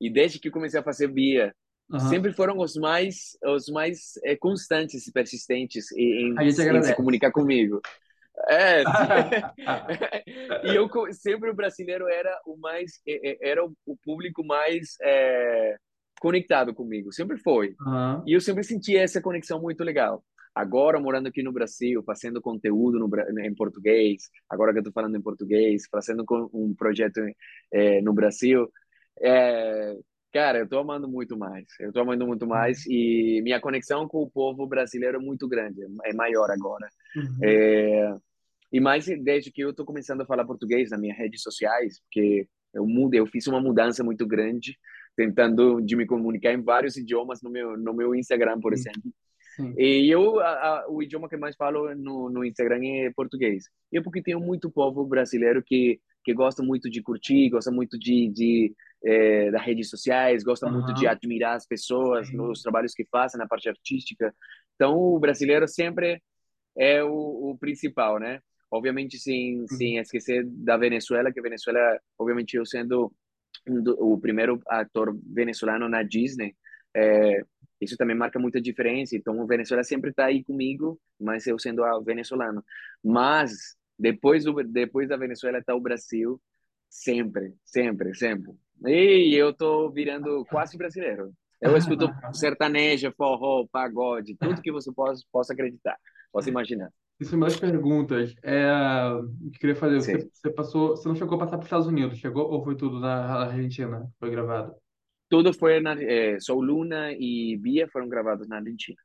e 0.00 0.08
desde 0.08 0.38
que 0.38 0.50
comecei 0.50 0.78
a 0.78 0.84
fazer 0.84 1.08
Bia, 1.08 1.52
uhum. 1.90 1.98
sempre 1.98 2.32
foram 2.32 2.58
os 2.58 2.76
mais 2.76 3.36
os 3.44 3.68
mais 3.68 4.12
é, 4.24 4.36
constantes 4.36 5.06
e 5.06 5.12
persistentes 5.12 5.90
em, 5.92 6.34
em 6.40 6.50
se 6.82 6.94
comunicar 6.94 7.32
comigo. 7.32 7.80
É, 8.48 8.82
e 10.64 10.74
eu 10.74 10.88
sempre 11.12 11.50
o 11.50 11.54
brasileiro 11.54 12.08
era 12.08 12.40
o 12.46 12.56
mais 12.56 13.00
era 13.42 13.62
o 13.64 13.74
público 14.02 14.44
mais 14.44 14.96
é, 15.02 15.76
conectado 16.20 16.74
comigo, 16.74 17.12
sempre 17.12 17.38
foi. 17.38 17.74
Uhum. 17.80 18.22
E 18.26 18.32
eu 18.32 18.40
sempre 18.40 18.64
senti 18.64 18.96
essa 18.96 19.20
conexão 19.20 19.60
muito 19.60 19.84
legal. 19.84 20.24
Agora, 20.54 20.98
morando 20.98 21.28
aqui 21.28 21.42
no 21.42 21.52
Brasil, 21.52 22.02
fazendo 22.02 22.40
conteúdo 22.40 22.98
no, 22.98 23.08
em 23.40 23.54
português, 23.54 24.28
agora 24.50 24.72
que 24.72 24.78
eu 24.78 24.80
estou 24.80 24.92
falando 24.92 25.16
em 25.16 25.22
português, 25.22 25.84
fazendo 25.90 26.24
um 26.52 26.74
projeto 26.74 27.20
é, 27.72 28.00
no 28.02 28.12
Brasil, 28.12 28.68
é, 29.20 29.94
cara, 30.32 30.58
eu 30.58 30.64
estou 30.64 30.80
amando 30.80 31.08
muito 31.08 31.36
mais. 31.36 31.66
Eu 31.78 31.88
estou 31.88 32.02
amando 32.02 32.26
muito 32.26 32.46
mais 32.46 32.84
e 32.86 33.40
minha 33.42 33.60
conexão 33.60 34.08
com 34.08 34.22
o 34.22 34.30
povo 34.30 34.66
brasileiro 34.66 35.18
é 35.18 35.20
muito 35.20 35.46
grande, 35.46 35.80
é 36.04 36.12
maior 36.12 36.50
agora. 36.50 36.88
Uhum. 37.14 37.38
É, 37.42 38.16
e 38.72 38.80
mais 38.80 39.06
desde 39.06 39.50
que 39.50 39.62
eu 39.62 39.70
estou 39.70 39.86
começando 39.86 40.20
a 40.20 40.26
falar 40.26 40.44
português 40.44 40.90
nas 40.90 41.00
minhas 41.00 41.16
redes 41.16 41.42
sociais, 41.42 42.00
porque 42.02 42.46
eu 42.74 42.86
mudei, 42.86 43.20
eu 43.20 43.26
fiz 43.26 43.46
uma 43.46 43.60
mudança 43.60 44.04
muito 44.04 44.26
grande, 44.26 44.76
tentando 45.16 45.80
de 45.80 45.96
me 45.96 46.06
comunicar 46.06 46.52
em 46.52 46.62
vários 46.62 46.96
idiomas 46.96 47.40
no 47.42 47.50
meu 47.50 47.76
no 47.76 47.94
meu 47.94 48.14
Instagram, 48.14 48.60
por 48.60 48.72
exemplo. 48.72 49.02
Sim. 49.56 49.74
E 49.76 50.08
eu, 50.08 50.38
a, 50.38 50.50
a, 50.50 50.86
o 50.88 51.02
idioma 51.02 51.28
que 51.28 51.36
mais 51.36 51.56
falo 51.56 51.92
no, 51.96 52.30
no 52.30 52.44
Instagram 52.44 52.80
é 52.84 53.10
português. 53.10 53.64
E 53.90 53.98
é 53.98 54.02
porque 54.02 54.22
tenho 54.22 54.38
muito 54.38 54.70
povo 54.70 55.04
brasileiro 55.04 55.62
que 55.64 56.00
que 56.28 56.34
gosta 56.34 56.62
muito 56.62 56.90
de 56.90 57.02
curtir, 57.02 57.48
gosta 57.48 57.70
muito 57.70 57.98
de, 57.98 58.28
de 58.28 58.74
é, 59.02 59.50
das 59.50 59.62
redes 59.62 59.88
sociais, 59.88 60.44
gosta 60.44 60.66
uhum. 60.66 60.72
muito 60.74 60.92
de 60.92 61.06
admirar 61.06 61.56
as 61.56 61.66
pessoas, 61.66 62.28
Sim. 62.28 62.36
nos 62.36 62.60
trabalhos 62.60 62.92
que 62.92 63.06
fazem, 63.10 63.38
na 63.38 63.46
parte 63.46 63.66
artística. 63.66 64.34
Então, 64.74 64.94
o 64.94 65.18
brasileiro 65.18 65.66
sempre 65.66 66.22
é 66.76 67.02
o, 67.02 67.08
o 67.50 67.58
principal, 67.58 68.18
né? 68.18 68.40
Obviamente, 68.70 69.18
sem, 69.18 69.66
sem 69.68 69.98
esquecer 69.98 70.44
da 70.46 70.76
Venezuela, 70.76 71.32
que 71.32 71.40
a 71.40 71.42
Venezuela, 71.42 71.98
obviamente, 72.18 72.56
eu 72.56 72.66
sendo 72.66 73.12
o 73.98 74.18
primeiro 74.18 74.60
ator 74.66 75.16
venezuelano 75.26 75.88
na 75.88 76.02
Disney, 76.02 76.54
é, 76.94 77.42
isso 77.80 77.96
também 77.96 78.16
marca 78.16 78.38
muita 78.38 78.60
diferença. 78.60 79.16
Então, 79.16 79.38
o 79.38 79.46
Venezuela 79.46 79.84
sempre 79.84 80.10
está 80.10 80.26
aí 80.26 80.42
comigo, 80.42 81.00
mas 81.18 81.46
eu 81.46 81.58
sendo 81.58 81.82
venezuelano. 82.02 82.64
Mas 83.02 83.76
depois 83.98 84.44
do 84.44 84.62
depois 84.62 85.08
da 85.08 85.16
Venezuela 85.16 85.58
está 85.58 85.74
o 85.74 85.80
Brasil, 85.80 86.40
sempre, 86.88 87.54
sempre, 87.64 88.14
sempre. 88.14 88.52
E 88.86 89.34
eu 89.34 89.52
tô 89.52 89.90
virando 89.90 90.44
quase 90.46 90.76
brasileiro. 90.76 91.32
Eu 91.60 91.76
escuto 91.76 92.06
sertaneja, 92.32 93.12
forró, 93.16 93.66
pagode, 93.70 94.36
tudo 94.36 94.62
que 94.62 94.70
você 94.70 94.92
possa, 94.92 95.24
possa 95.32 95.52
acreditar, 95.52 95.96
possa 96.32 96.48
imaginar. 96.48 96.90
Isso 97.20 97.34
é 97.34 97.38
mais 97.38 97.56
perguntas. 97.56 98.34
É, 98.42 98.64
eu 99.10 99.50
queria 99.58 99.74
fazer, 99.74 100.00
você, 100.00 100.30
você, 100.32 100.50
passou, 100.50 100.90
você 100.90 101.08
não 101.08 101.16
chegou 101.16 101.34
a 101.36 101.38
passar 101.40 101.56
para 101.56 101.60
os 101.60 101.66
Estados 101.66 101.86
Unidos, 101.86 102.18
chegou 102.18 102.48
ou 102.48 102.62
foi 102.62 102.76
tudo 102.76 103.00
na 103.00 103.46
Argentina? 103.46 104.08
Foi 104.20 104.30
gravado? 104.30 104.74
Tudo 105.28 105.52
foi 105.52 105.80
na. 105.80 106.00
É, 106.00 106.38
Sou 106.38 106.60
Luna 106.60 107.12
e 107.12 107.56
Bia 107.56 107.88
foram 107.88 108.08
gravados 108.08 108.46
na 108.46 108.56
Argentina. 108.56 108.96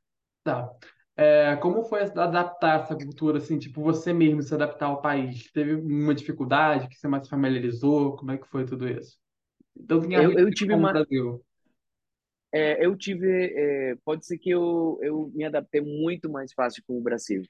Tá. 0.44 0.70
É, 1.16 1.56
como 1.56 1.84
foi 1.84 2.02
adaptar 2.02 2.80
essa 2.80 2.96
cultura, 2.96 3.38
assim, 3.38 3.58
tipo, 3.58 3.82
você 3.82 4.12
mesmo 4.12 4.42
se 4.42 4.54
adaptar 4.54 4.86
ao 4.86 5.00
país? 5.00 5.50
Teve 5.52 5.74
uma 5.74 6.14
dificuldade 6.14 6.88
que 6.88 6.96
você 6.96 7.06
mais 7.06 7.24
se 7.24 7.30
familiarizou? 7.30 8.16
Como 8.16 8.32
é 8.32 8.38
que 8.38 8.48
foi 8.48 8.64
tudo 8.64 8.88
isso? 8.88 9.16
Então, 9.76 10.00
tinha 10.00 10.22
eu, 10.22 10.32
eu 10.32 10.50
tive 10.50 10.72
uma. 10.72 10.92
Brasil. 10.92 11.44
É, 12.52 12.84
eu 12.84 12.96
tive. 12.96 13.52
É, 13.54 13.96
pode 14.04 14.24
ser 14.24 14.38
que 14.38 14.50
eu, 14.50 14.98
eu 15.02 15.30
me 15.34 15.44
adaptei 15.44 15.80
muito 15.80 16.30
mais 16.30 16.52
fácil 16.52 16.82
com 16.86 16.96
o 16.96 17.02
Brasil. 17.02 17.42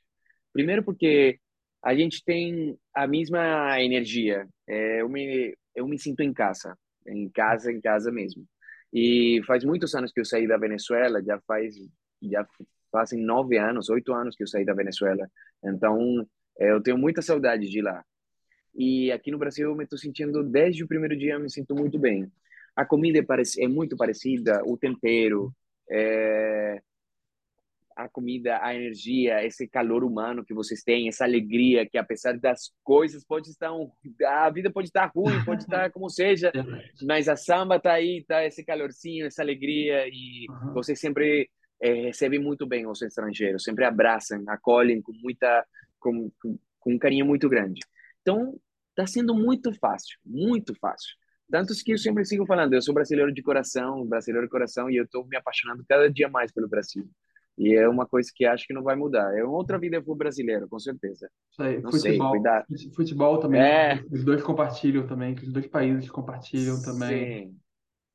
Primeiro, 0.55 0.85
porque 0.85 1.39
a 1.83 1.95
gente 1.95 2.25
tem 2.25 2.79
a 2.95 3.07
mesma 3.07 3.83
energia. 3.83 4.49
É, 4.69 5.03
eu, 5.03 5.09
me, 5.09 5.55
eu 5.75 5.87
me 5.87 5.99
sinto 5.99 6.23
em 6.23 6.33
casa, 6.33 6.79
em 7.07 7.29
casa, 7.29 7.73
em 7.73 7.81
casa 7.81 8.13
mesmo. 8.13 8.47
E 8.93 9.43
faz 9.47 9.65
muitos 9.65 9.95
anos 9.97 10.13
que 10.13 10.21
eu 10.21 10.25
saí 10.25 10.47
da 10.47 10.57
Venezuela, 10.57 11.23
já 11.23 11.41
faz 11.41 11.75
já 12.23 12.47
fazem 12.91 13.21
nove 13.21 13.59
anos, 13.59 13.91
oito 13.91 14.15
anos 14.15 14.37
que 14.37 14.45
eu 14.45 14.47
saí 14.47 14.65
da 14.65 14.73
Venezuela. 14.73 15.29
Então, 15.63 16.25
eh, 16.59 16.71
eu 16.71 16.81
tenho 16.81 16.97
muita 16.97 17.21
saudade 17.21 17.69
de 17.69 17.83
lá. 17.83 18.05
E 18.75 19.11
aqui 19.13 19.31
no 19.33 19.39
Brasil 19.39 19.69
eu 19.69 19.77
me 19.77 19.85
estou 19.85 19.99
sentindo, 19.99 20.43
desde 20.45 20.85
o 20.85 20.89
primeiro 20.89 21.17
dia, 21.17 21.35
eu 21.35 21.41
me 21.41 21.51
sinto 21.51 21.75
muito 21.75 21.99
bem. 21.99 22.31
A 22.77 22.85
comida 22.85 23.19
é, 23.19 23.65
é 23.65 23.69
muito 23.69 23.97
parecida, 23.97 24.63
o 24.65 24.77
tempero, 24.77 25.53
é, 25.91 26.81
a 27.97 28.09
comida, 28.09 28.59
a 28.63 28.75
energia, 28.75 29.45
esse 29.45 29.69
calor 29.69 30.05
humano 30.05 30.45
que 30.45 30.55
vocês 30.55 30.83
têm, 30.83 31.09
essa 31.09 31.25
alegria 31.25 31.89
que 31.89 31.97
apesar 31.97 32.39
das 32.39 32.73
coisas 32.83 33.25
pode 33.25 33.49
estar 33.49 33.73
um, 33.73 33.91
a 34.27 34.51
vida 34.51 34.71
pode 34.71 34.89
estar 34.89 35.11
ruim, 35.15 35.45
pode 35.45 35.63
estar 35.65 35.91
como 35.91 36.09
seja, 36.09 36.53
mas 37.03 37.29
a 37.29 37.37
samba 37.37 37.79
tá 37.79 37.93
aí, 37.93 38.25
tá 38.27 38.45
esse 38.45 38.65
calorzinho, 38.65 39.27
essa 39.27 39.43
alegria 39.43 40.07
e 40.09 40.47
uhum. 40.49 40.73
vocês 40.75 40.99
sempre 40.99 41.49
é, 41.81 41.93
recebem 42.07 42.39
muito 42.39 42.67
bem 42.67 42.87
os 42.87 43.03
estrangeiros, 43.03 43.65
sempre 43.65 43.85
abraçam, 43.85 44.43
acolhem 44.49 45.01
com 45.01 45.13
muita 45.13 45.65
com, 45.99 46.31
com, 46.41 46.59
com 46.81 46.95
um 46.95 46.99
carinho 46.99 47.25
muito 47.25 47.49
grande. 47.49 47.81
Então, 48.21 48.59
está 48.91 49.07
sendo 49.07 49.35
muito 49.35 49.73
fácil, 49.75 50.19
muito 50.25 50.75
fácil. 50.79 51.15
Tanto 51.51 51.75
que 51.85 51.93
eu 51.93 51.99
sempre 51.99 52.25
sigo 52.25 52.47
falando, 52.47 52.73
eu 52.73 52.83
sou 52.83 52.95
brasileiro 52.95 53.33
de 53.33 53.43
coração, 53.43 54.05
brasileiro 54.07 54.47
de 54.47 54.51
coração, 54.51 54.91
e 54.91 54.97
eu 54.97 55.05
estou 55.05 55.27
me 55.27 55.37
apaixonando 55.37 55.85
cada 55.89 56.11
dia 56.11 56.29
mais 56.29 56.53
pelo 56.53 56.69
Brasil. 56.69 57.09
E 57.57 57.75
é 57.75 57.89
uma 57.89 58.07
coisa 58.07 58.31
que 58.35 58.45
acho 58.45 58.67
que 58.67 58.75
não 58.75 58.83
vai 58.83 58.97
mudar. 58.97 59.37
É 59.37 59.45
outra 59.45 59.79
vida 59.79 60.03
pro 60.03 60.15
brasileiro, 60.15 60.69
com 60.69 60.79
certeza. 60.79 61.31
Isso 61.51 61.63
aí. 61.63 61.81
Não 61.81 61.91
futebol, 61.91 62.33
sei, 62.69 62.91
futebol 62.93 63.39
também. 63.39 63.61
É. 63.61 64.05
Os 64.11 64.25
dois 64.25 64.43
compartilham 64.43 65.07
também, 65.07 65.35
os 65.35 65.53
dois 65.53 65.67
países 65.67 66.11
compartilham 66.11 66.83
também. 66.83 67.49
Sim. 67.49 67.57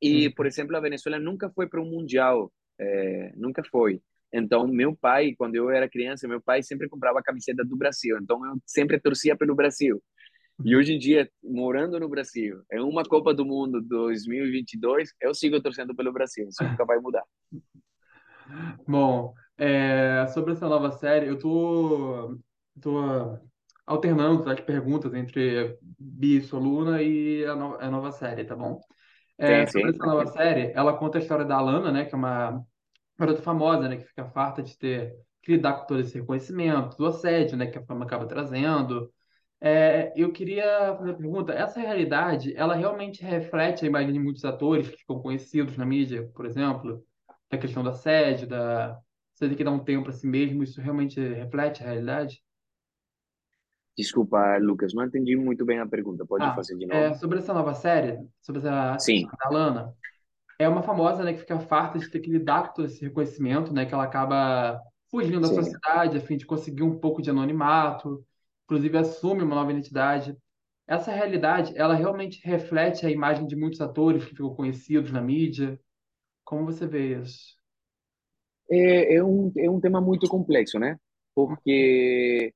E, 0.01 0.29
por 0.29 0.46
exemplo, 0.46 0.75
a 0.75 0.81
Venezuela 0.81 1.19
nunca 1.19 1.50
foi 1.50 1.67
para 1.67 1.81
um 1.81 1.89
mundial, 1.89 2.51
é, 2.79 3.34
nunca 3.36 3.62
foi. 3.69 4.01
Então, 4.31 4.67
meu 4.67 4.96
pai, 4.96 5.34
quando 5.38 5.55
eu 5.55 5.69
era 5.69 5.89
criança, 5.89 6.27
meu 6.27 6.41
pai 6.41 6.62
sempre 6.62 6.88
comprava 6.88 7.19
a 7.19 7.24
camiseta 7.24 7.65
do 7.65 7.75
Brasil. 7.75 8.17
Então, 8.22 8.46
eu 8.46 8.58
sempre 8.65 9.00
torcia 9.00 9.36
pelo 9.36 9.55
Brasil. 9.55 10.01
E 10.63 10.75
hoje 10.75 10.93
em 10.93 11.00
dia, 11.00 11.29
morando 11.41 11.98
no 12.00 12.10
Brasil, 12.10 12.62
é 12.69 12.81
uma 12.81 13.03
Copa 13.03 13.34
do 13.34 13.46
Mundo 13.46 13.81
2022, 13.81 15.13
eu 15.22 15.34
sigo 15.34 15.62
torcendo 15.62 15.96
pelo 15.96 16.12
Brasil. 16.12 16.50
Isso 16.50 16.63
nunca 16.63 16.84
vai 16.84 17.00
mudar. 17.00 17.24
Bom, 18.87 19.33
é, 19.57 20.25
sobre 20.27 20.53
essa 20.53 20.67
nova 20.67 20.91
série, 20.91 21.27
eu 21.27 21.37
tô, 21.37 22.37
tô 22.81 23.39
alternando 23.85 24.49
as 24.49 24.59
perguntas 24.61 25.13
entre 25.13 25.77
Bi 25.99 26.41
Soluna 26.41 27.01
e 27.01 27.45
a, 27.45 27.55
no, 27.55 27.75
a 27.79 27.89
nova 27.89 28.11
série, 28.11 28.45
tá 28.45 28.55
bom? 28.55 28.79
É, 29.37 29.65
sim, 29.65 29.71
sobre 29.71 29.91
sim. 29.91 29.95
essa 29.95 30.05
nova 30.05 30.27
série, 30.27 30.71
ela 30.73 30.97
conta 30.97 31.17
a 31.17 31.21
história 31.21 31.45
da 31.45 31.57
Alana, 31.57 31.91
né, 31.91 32.05
que 32.05 32.13
é 32.13 32.17
uma 32.17 32.63
garota 33.17 33.41
famosa, 33.41 33.87
né, 33.87 33.97
que 33.97 34.05
fica 34.05 34.25
farta 34.25 34.61
de 34.63 34.77
ter 34.77 35.13
que 35.41 35.53
lidar 35.53 35.73
com 35.79 35.87
todo 35.87 35.99
esse 36.01 36.19
reconhecimento, 36.19 36.97
do 36.97 37.05
assédio, 37.05 37.57
né, 37.57 37.67
que 37.67 37.77
a 37.77 37.85
fama 37.85 38.05
acaba 38.05 38.27
trazendo. 38.27 39.11
É, 39.61 40.13
eu 40.15 40.31
queria 40.31 40.95
fazer 40.97 41.11
uma 41.11 41.17
pergunta, 41.17 41.53
essa 41.53 41.79
realidade, 41.79 42.55
ela 42.55 42.75
realmente 42.75 43.23
reflete 43.23 43.85
a 43.85 43.87
imagem 43.87 44.13
de 44.13 44.19
muitos 44.19 44.45
atores 44.45 44.89
que 44.89 44.97
ficam 44.97 45.21
conhecidos 45.21 45.77
na 45.77 45.85
mídia, 45.85 46.29
por 46.33 46.45
exemplo? 46.45 47.03
Da 47.49 47.57
questão 47.57 47.83
da 47.83 47.93
sede, 47.93 48.45
da 48.45 48.99
você 49.33 49.47
tem 49.47 49.55
que 49.55 49.63
dar 49.63 49.71
um 49.71 49.83
tempo 49.83 50.03
para 50.03 50.11
si 50.11 50.27
mesmo, 50.27 50.63
isso 50.63 50.81
realmente 50.81 51.17
reflete 51.17 51.81
a 51.81 51.85
realidade? 51.85 52.43
Desculpa, 53.97 54.57
Lucas, 54.57 54.93
não 54.93 55.05
entendi 55.05 55.35
muito 55.35 55.65
bem 55.65 55.79
a 55.79 55.87
pergunta. 55.87 56.25
Pode 56.25 56.43
ah, 56.43 56.53
fazer 56.53 56.77
de 56.77 56.85
novo? 56.85 56.99
É, 56.99 57.13
sobre 57.13 57.39
essa 57.39 57.53
nova 57.53 57.73
série, 57.73 58.19
sobre 58.41 58.59
essa 58.59 58.97
Sim. 58.99 59.25
a 59.41 59.49
Lana, 59.49 59.93
é 60.57 60.67
uma 60.67 60.83
famosa, 60.83 61.23
né, 61.23 61.33
que 61.33 61.39
fica 61.39 61.59
farta 61.59 61.97
de 61.97 62.09
ter 62.09 62.19
que 62.19 62.29
lidar 62.29 62.67
com 62.67 62.73
todo 62.75 62.85
esse 62.85 63.01
reconhecimento, 63.01 63.73
né, 63.73 63.85
que 63.85 63.93
ela 63.93 64.03
acaba 64.03 64.81
fugindo 65.09 65.39
da 65.39 65.47
Sim. 65.47 65.55
sociedade 65.55 66.17
a 66.17 66.21
fim 66.21 66.35
de 66.35 66.45
conseguir 66.45 66.83
um 66.83 66.99
pouco 66.99 67.21
de 67.21 67.29
anonimato, 67.29 68.23
inclusive 68.65 68.97
assume 68.97 69.41
uma 69.41 69.55
nova 69.55 69.71
identidade. 69.71 70.37
Essa 70.85 71.11
realidade, 71.11 71.71
ela 71.77 71.93
realmente 71.93 72.41
reflete 72.43 73.05
a 73.05 73.09
imagem 73.09 73.47
de 73.47 73.55
muitos 73.55 73.79
atores 73.79 74.25
que 74.25 74.31
ficam 74.31 74.53
conhecidos 74.53 75.11
na 75.11 75.21
mídia. 75.21 75.79
Como 76.49 76.65
você 76.65 76.87
vê 76.87 77.15
isso? 77.21 77.55
É, 78.71 79.17
é, 79.17 79.23
um, 79.23 79.51
é 79.55 79.69
um 79.69 79.79
tema 79.79 80.01
muito 80.01 80.27
complexo, 80.27 80.79
né? 80.79 80.99
Porque, 81.35 82.51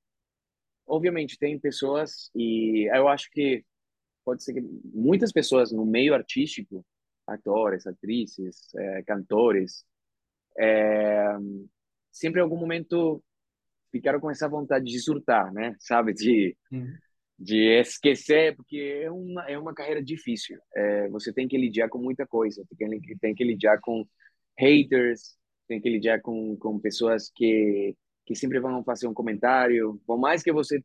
obviamente, 0.87 1.37
tem 1.37 1.59
pessoas, 1.59 2.31
e 2.35 2.89
eu 2.91 3.07
acho 3.07 3.29
que 3.29 3.63
pode 4.25 4.43
ser 4.43 4.55
que 4.55 4.61
muitas 4.83 5.31
pessoas 5.31 5.71
no 5.71 5.85
meio 5.85 6.15
artístico, 6.15 6.83
atores, 7.27 7.85
atrizes, 7.85 8.73
é, 8.73 9.03
cantores, 9.03 9.85
é, 10.57 11.27
sempre 12.11 12.39
em 12.39 12.43
algum 12.43 12.57
momento 12.57 13.23
ficaram 13.91 14.19
com 14.19 14.31
essa 14.31 14.49
vontade 14.49 14.85
de 14.85 14.99
surtar, 14.99 15.53
né? 15.53 15.75
Sabe? 15.77 16.15
De, 16.15 16.57
de 17.43 17.79
esquecer, 17.79 18.55
porque 18.55 19.01
é 19.03 19.11
uma, 19.11 19.43
é 19.49 19.57
uma 19.57 19.73
carreira 19.73 20.03
difícil. 20.03 20.57
É, 20.75 21.09
você 21.09 21.33
tem 21.33 21.47
que 21.47 21.57
lidar 21.57 21.89
com 21.89 21.99
muita 21.99 22.25
coisa, 22.25 22.63
tem 22.77 22.99
que, 23.01 23.17
tem 23.19 23.35
que 23.35 23.43
lidar 23.43 23.79
com 23.81 24.05
haters, 24.57 25.35
tem 25.67 25.81
que 25.81 25.89
lidar 25.89 26.21
com, 26.21 26.55
com 26.57 26.79
pessoas 26.79 27.29
que, 27.35 27.95
que 28.25 28.35
sempre 28.35 28.59
vão 28.59 28.83
fazer 28.83 29.07
um 29.07 29.13
comentário, 29.13 29.99
por 30.07 30.17
mais 30.19 30.43
que 30.43 30.51
você 30.53 30.81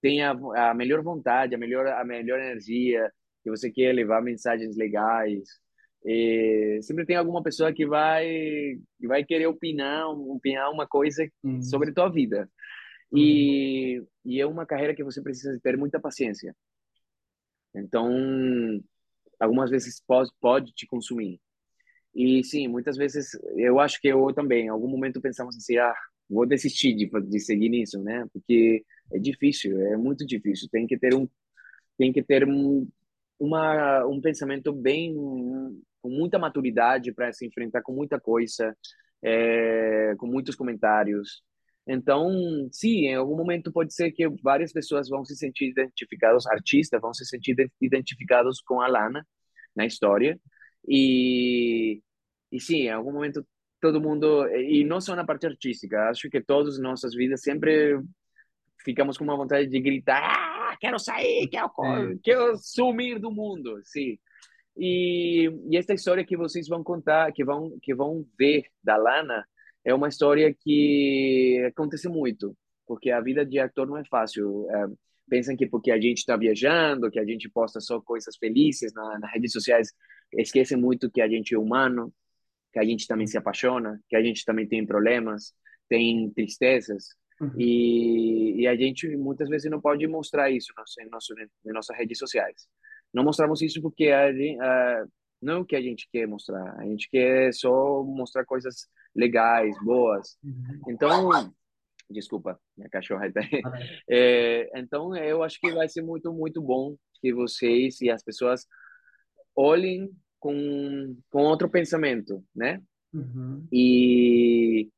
tenha 0.00 0.30
a 0.30 0.74
melhor 0.74 1.02
vontade, 1.02 1.54
a 1.54 1.58
melhor, 1.58 1.86
a 1.86 2.04
melhor 2.04 2.38
energia, 2.40 3.10
que 3.42 3.50
você 3.50 3.70
quer 3.70 3.92
levar 3.94 4.22
mensagens 4.22 4.76
legais, 4.76 5.48
e 6.04 6.78
sempre 6.82 7.04
tem 7.04 7.16
alguma 7.16 7.42
pessoa 7.42 7.72
que 7.72 7.86
vai 7.86 8.24
que 8.98 9.08
vai 9.08 9.24
querer 9.24 9.46
opinar, 9.48 10.08
opinar 10.08 10.70
uma 10.70 10.86
coisa 10.86 11.26
Hum, 11.42 11.60
sobre 11.60 11.90
a 11.90 11.94
tua 11.94 12.08
vida. 12.08 12.48
Uhum, 13.16 13.22
E, 13.22 14.04
e 14.24 14.40
é 14.40 14.46
uma 14.46 14.66
carreira 14.66 14.94
que 14.94 15.04
você 15.04 15.22
precisa 15.22 15.58
ter 15.62 15.76
muita 15.76 16.00
paciência. 16.00 16.54
Então, 17.74 18.10
algumas 19.38 19.70
vezes 19.70 20.02
pode, 20.06 20.30
pode 20.40 20.72
te 20.72 20.86
consumir. 20.86 21.40
E 22.14 22.42
sim, 22.44 22.68
muitas 22.68 22.96
vezes 22.96 23.30
eu 23.56 23.80
acho 23.80 24.00
que 24.00 24.08
eu 24.08 24.32
também, 24.34 24.66
em 24.66 24.68
algum 24.68 24.88
momento 24.88 25.20
pensamos 25.20 25.56
assim, 25.56 25.78
ah, 25.78 25.94
vou 26.28 26.46
desistir 26.46 26.94
de, 26.94 27.06
de 27.08 27.40
seguir 27.40 27.68
nisso, 27.68 28.02
né? 28.02 28.26
Porque 28.32 28.84
é 29.12 29.18
difícil, 29.18 29.80
é 29.82 29.96
muito 29.96 30.26
difícil. 30.26 30.68
Tem 30.70 30.86
que 30.86 30.98
ter 30.98 31.14
um, 31.14 31.28
tem 31.98 32.12
que 32.12 32.22
ter 32.22 32.48
um, 32.48 32.88
uma, 33.38 34.06
um 34.06 34.20
pensamento 34.20 34.72
bem, 34.72 35.14
com 35.14 36.10
muita 36.10 36.38
maturidade 36.38 37.12
para 37.12 37.32
se 37.32 37.46
enfrentar 37.46 37.82
com 37.82 37.92
muita 37.92 38.20
coisa, 38.20 38.76
é, 39.22 40.14
com 40.18 40.26
muitos 40.26 40.56
comentários. 40.56 41.42
Então, 41.86 42.68
sim, 42.72 43.06
em 43.06 43.14
algum 43.14 43.36
momento 43.36 43.70
pode 43.72 43.94
ser 43.94 44.10
que 44.10 44.28
várias 44.42 44.72
pessoas 44.72 45.08
vão 45.08 45.24
se 45.24 45.36
sentir 45.36 45.66
identificados, 45.70 46.46
artistas 46.46 47.00
vão 47.00 47.14
se 47.14 47.24
sentir 47.24 47.54
identificados 47.80 48.60
com 48.60 48.80
a 48.80 48.88
Lana 48.88 49.26
na 49.74 49.86
história. 49.86 50.40
E, 50.88 52.02
e 52.50 52.60
sim, 52.60 52.82
em 52.82 52.90
algum 52.90 53.12
momento 53.12 53.46
todo 53.80 54.00
mundo, 54.00 54.48
e 54.48 54.84
não 54.84 55.00
só 55.00 55.14
na 55.14 55.24
parte 55.24 55.46
artística, 55.46 56.08
acho 56.08 56.28
que 56.28 56.40
todas 56.40 56.74
as 56.74 56.80
nossas 56.80 57.14
vidas 57.14 57.42
sempre 57.42 58.00
ficamos 58.84 59.18
com 59.18 59.24
uma 59.24 59.36
vontade 59.36 59.68
de 59.68 59.80
gritar, 59.80 60.22
ah, 60.24 60.76
quero 60.80 60.98
sair, 60.98 61.48
quero, 61.48 61.70
sim. 61.76 62.18
quero 62.22 62.56
sumir 62.56 63.20
do 63.20 63.30
mundo, 63.30 63.80
sim. 63.84 64.18
E, 64.76 65.50
e 65.70 65.76
esta 65.76 65.94
história 65.94 66.24
que 66.24 66.36
vocês 66.36 66.68
vão 66.68 66.82
contar, 66.82 67.32
que 67.32 67.44
vão 67.44 67.78
que 67.80 67.94
vão 67.94 68.26
ver 68.38 68.66
da 68.82 68.96
Lana, 68.96 69.46
é 69.86 69.94
uma 69.94 70.08
história 70.08 70.52
que 70.52 71.64
acontece 71.68 72.08
muito, 72.08 72.56
porque 72.86 73.08
a 73.08 73.20
vida 73.20 73.46
de 73.46 73.60
ator 73.60 73.86
não 73.86 73.96
é 73.96 74.04
fácil. 74.04 74.68
É, 74.68 74.86
pensam 75.30 75.56
que 75.56 75.66
porque 75.66 75.92
a 75.92 76.00
gente 76.00 76.18
está 76.18 76.36
viajando, 76.36 77.08
que 77.08 77.20
a 77.20 77.24
gente 77.24 77.48
posta 77.48 77.80
só 77.80 78.00
coisas 78.00 78.36
felizes 78.36 78.92
na, 78.92 79.20
nas 79.20 79.32
redes 79.32 79.52
sociais, 79.52 79.92
esquecem 80.32 80.76
muito 80.76 81.08
que 81.08 81.20
a 81.20 81.28
gente 81.28 81.54
é 81.54 81.58
humano, 81.58 82.12
que 82.72 82.80
a 82.80 82.84
gente 82.84 83.06
também 83.06 83.28
se 83.28 83.38
apaixona, 83.38 84.00
que 84.08 84.16
a 84.16 84.22
gente 84.22 84.44
também 84.44 84.66
tem 84.66 84.84
problemas, 84.84 85.54
tem 85.88 86.30
tristezas. 86.30 87.06
Uhum. 87.40 87.52
E, 87.56 88.62
e 88.62 88.66
a 88.66 88.74
gente 88.74 89.16
muitas 89.16 89.48
vezes 89.48 89.70
não 89.70 89.80
pode 89.80 90.04
mostrar 90.08 90.50
isso 90.50 90.72
em 90.98 91.72
nossas 91.72 91.96
redes 91.96 92.18
sociais. 92.18 92.66
Não 93.14 93.22
mostramos 93.22 93.62
isso 93.62 93.80
porque 93.80 94.08
a 94.08 94.32
gente, 94.32 94.58
uh, 94.58 95.08
não 95.46 95.54
é 95.54 95.58
o 95.58 95.64
que 95.64 95.76
a 95.76 95.80
gente 95.80 96.08
quer 96.10 96.26
mostrar. 96.26 96.74
A 96.76 96.84
gente 96.84 97.08
quer 97.08 97.54
só 97.54 98.02
mostrar 98.02 98.44
coisas 98.44 98.88
legais, 99.14 99.76
boas. 99.84 100.36
Uhum. 100.42 100.80
Então, 100.88 101.30
desculpa, 102.10 102.58
minha 102.76 102.90
cachorra 102.90 103.28
está 103.28 103.40
aí. 103.40 103.62
Parece. 103.62 104.02
É, 104.10 104.80
então, 104.80 105.16
eu 105.16 105.44
acho 105.44 105.60
que 105.60 105.70
vai 105.72 105.88
ser 105.88 106.02
muito, 106.02 106.32
muito 106.32 106.60
bom 106.60 106.96
que 107.20 107.32
vocês 107.32 108.00
e 108.00 108.10
as 108.10 108.24
pessoas 108.24 108.66
olhem 109.54 110.10
com, 110.40 111.16
com 111.30 111.44
outro 111.44 111.70
pensamento, 111.70 112.44
né? 112.54 112.82
Uhum. 113.14 113.66
E, 113.72 114.90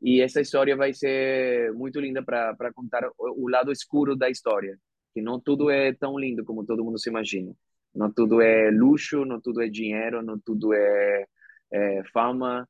e 0.00 0.22
essa 0.22 0.40
história 0.40 0.74
vai 0.74 0.94
ser 0.94 1.74
muito 1.74 2.00
linda 2.00 2.22
para 2.22 2.72
contar 2.72 3.06
o, 3.18 3.44
o 3.44 3.48
lado 3.50 3.70
escuro 3.70 4.16
da 4.16 4.30
história, 4.30 4.78
que 5.12 5.20
não 5.20 5.38
tudo 5.38 5.70
é 5.70 5.92
tão 5.92 6.18
lindo 6.18 6.42
como 6.42 6.64
todo 6.64 6.82
mundo 6.84 6.98
se 6.98 7.10
imagina. 7.10 7.54
Não 7.94 8.12
tudo 8.12 8.40
é 8.40 8.70
luxo, 8.70 9.24
não 9.24 9.40
tudo 9.40 9.62
é 9.62 9.68
dinheiro, 9.68 10.22
não 10.22 10.38
tudo 10.38 10.72
é, 10.72 11.26
é 11.72 12.02
fama, 12.12 12.68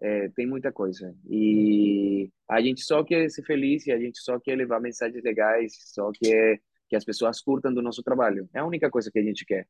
é, 0.00 0.28
tem 0.30 0.46
muita 0.46 0.72
coisa. 0.72 1.14
E 1.28 2.30
a 2.48 2.60
gente 2.60 2.82
só 2.82 3.04
quer 3.04 3.28
ser 3.30 3.42
feliz 3.42 3.86
e 3.86 3.92
a 3.92 3.98
gente 3.98 4.18
só 4.20 4.38
quer 4.38 4.56
levar 4.56 4.80
mensagens 4.80 5.22
legais, 5.22 5.72
só 5.92 6.10
quer 6.12 6.60
que 6.88 6.96
as 6.96 7.04
pessoas 7.04 7.40
curtam 7.40 7.72
do 7.72 7.82
nosso 7.82 8.02
trabalho. 8.02 8.48
É 8.54 8.60
a 8.60 8.66
única 8.66 8.90
coisa 8.90 9.10
que 9.10 9.18
a 9.18 9.22
gente 9.22 9.44
quer. 9.44 9.66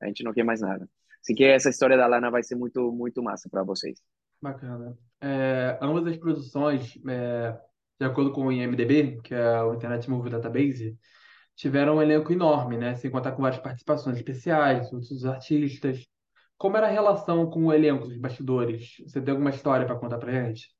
A 0.00 0.06
gente 0.06 0.24
não 0.24 0.32
quer 0.32 0.44
mais 0.44 0.60
nada. 0.60 0.88
Assim 1.20 1.34
que 1.34 1.44
essa 1.44 1.70
história 1.70 1.96
da 1.96 2.06
Lana 2.06 2.30
vai 2.30 2.42
ser 2.42 2.54
muito, 2.54 2.92
muito 2.92 3.22
massa 3.22 3.48
para 3.48 3.62
vocês. 3.62 3.98
Bacana. 4.42 4.98
É, 5.20 5.78
ambas 5.80 6.06
as 6.06 6.16
produções, 6.18 6.98
é, 7.08 7.56
de 7.98 8.06
acordo 8.06 8.32
com 8.32 8.46
o 8.46 8.52
IMDb, 8.52 9.20
que 9.22 9.34
é 9.34 9.62
o 9.62 9.74
Internet 9.74 10.10
Movie 10.10 10.30
Database, 10.30 10.98
tiveram 11.54 11.96
um 11.96 12.02
elenco 12.02 12.32
enorme, 12.32 12.76
né? 12.76 12.94
Sem 12.96 13.10
contar 13.10 13.32
com 13.32 13.42
várias 13.42 13.60
participações 13.60 14.16
especiais, 14.16 14.92
outros 14.92 15.24
artistas. 15.24 16.06
Como 16.56 16.76
era 16.76 16.86
a 16.86 16.90
relação 16.90 17.48
com 17.50 17.66
o 17.66 17.72
elenco 17.72 18.06
dos 18.06 18.18
bastidores? 18.18 18.96
Você 19.06 19.20
tem 19.20 19.32
alguma 19.32 19.50
história 19.50 19.86
para 19.86 19.98
contar 19.98 20.18
pra 20.18 20.32
gente? 20.32 20.74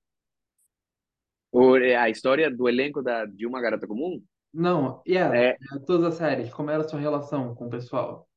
O, 1.52 1.74
a 1.74 2.10
história 2.10 2.50
do 2.50 2.68
elenco 2.68 3.00
da, 3.02 3.24
de 3.26 3.46
Uma 3.46 3.60
Garota 3.60 3.86
Comum 3.86 4.20
Não, 4.52 5.00
e 5.06 5.16
é, 5.16 5.20
é, 5.20 5.48
é, 5.50 5.78
todas 5.86 6.06
as 6.06 6.14
séries, 6.14 6.52
como 6.52 6.68
era 6.70 6.82
a 6.82 6.88
sua 6.88 6.98
relação 6.98 7.54
com 7.54 7.66
o 7.66 7.70
pessoal? 7.70 8.28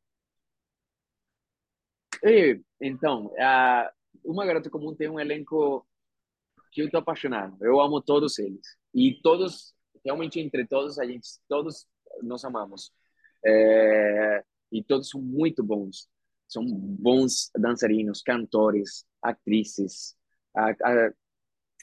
e, 2.24 2.62
então, 2.80 3.34
a, 3.40 3.92
Uma 4.24 4.46
Garota 4.46 4.70
Comum 4.70 4.94
tem 4.94 5.10
um 5.10 5.20
elenco 5.20 5.88
que 6.72 6.84
eu 6.84 6.92
tô 6.92 6.98
apaixonado. 6.98 7.58
Eu 7.60 7.82
amo 7.82 8.02
todos 8.02 8.38
eles. 8.38 8.78
E 8.94 9.20
todos, 9.24 9.74
realmente 10.06 10.40
entre 10.40 10.68
todos, 10.68 11.00
a 11.00 11.06
gente, 11.06 11.28
todos 11.48 11.88
nós 12.24 12.44
amamos. 12.44 12.92
É, 13.46 14.44
e 14.72 14.84
todos 14.84 15.10
são 15.10 15.22
muito 15.22 15.64
bons. 15.64 16.10
São 16.48 16.66
bons 16.66 17.50
dançarinos, 17.58 18.22
cantores, 18.22 19.06
atrizes. 19.22 20.16
A, 20.56 20.72
a, 20.72 21.14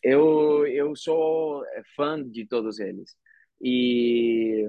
eu, 0.02 0.66
eu 0.66 0.94
sou 0.96 1.64
fã 1.96 2.22
de 2.22 2.46
todos 2.46 2.78
eles. 2.78 3.16
E, 3.60 4.68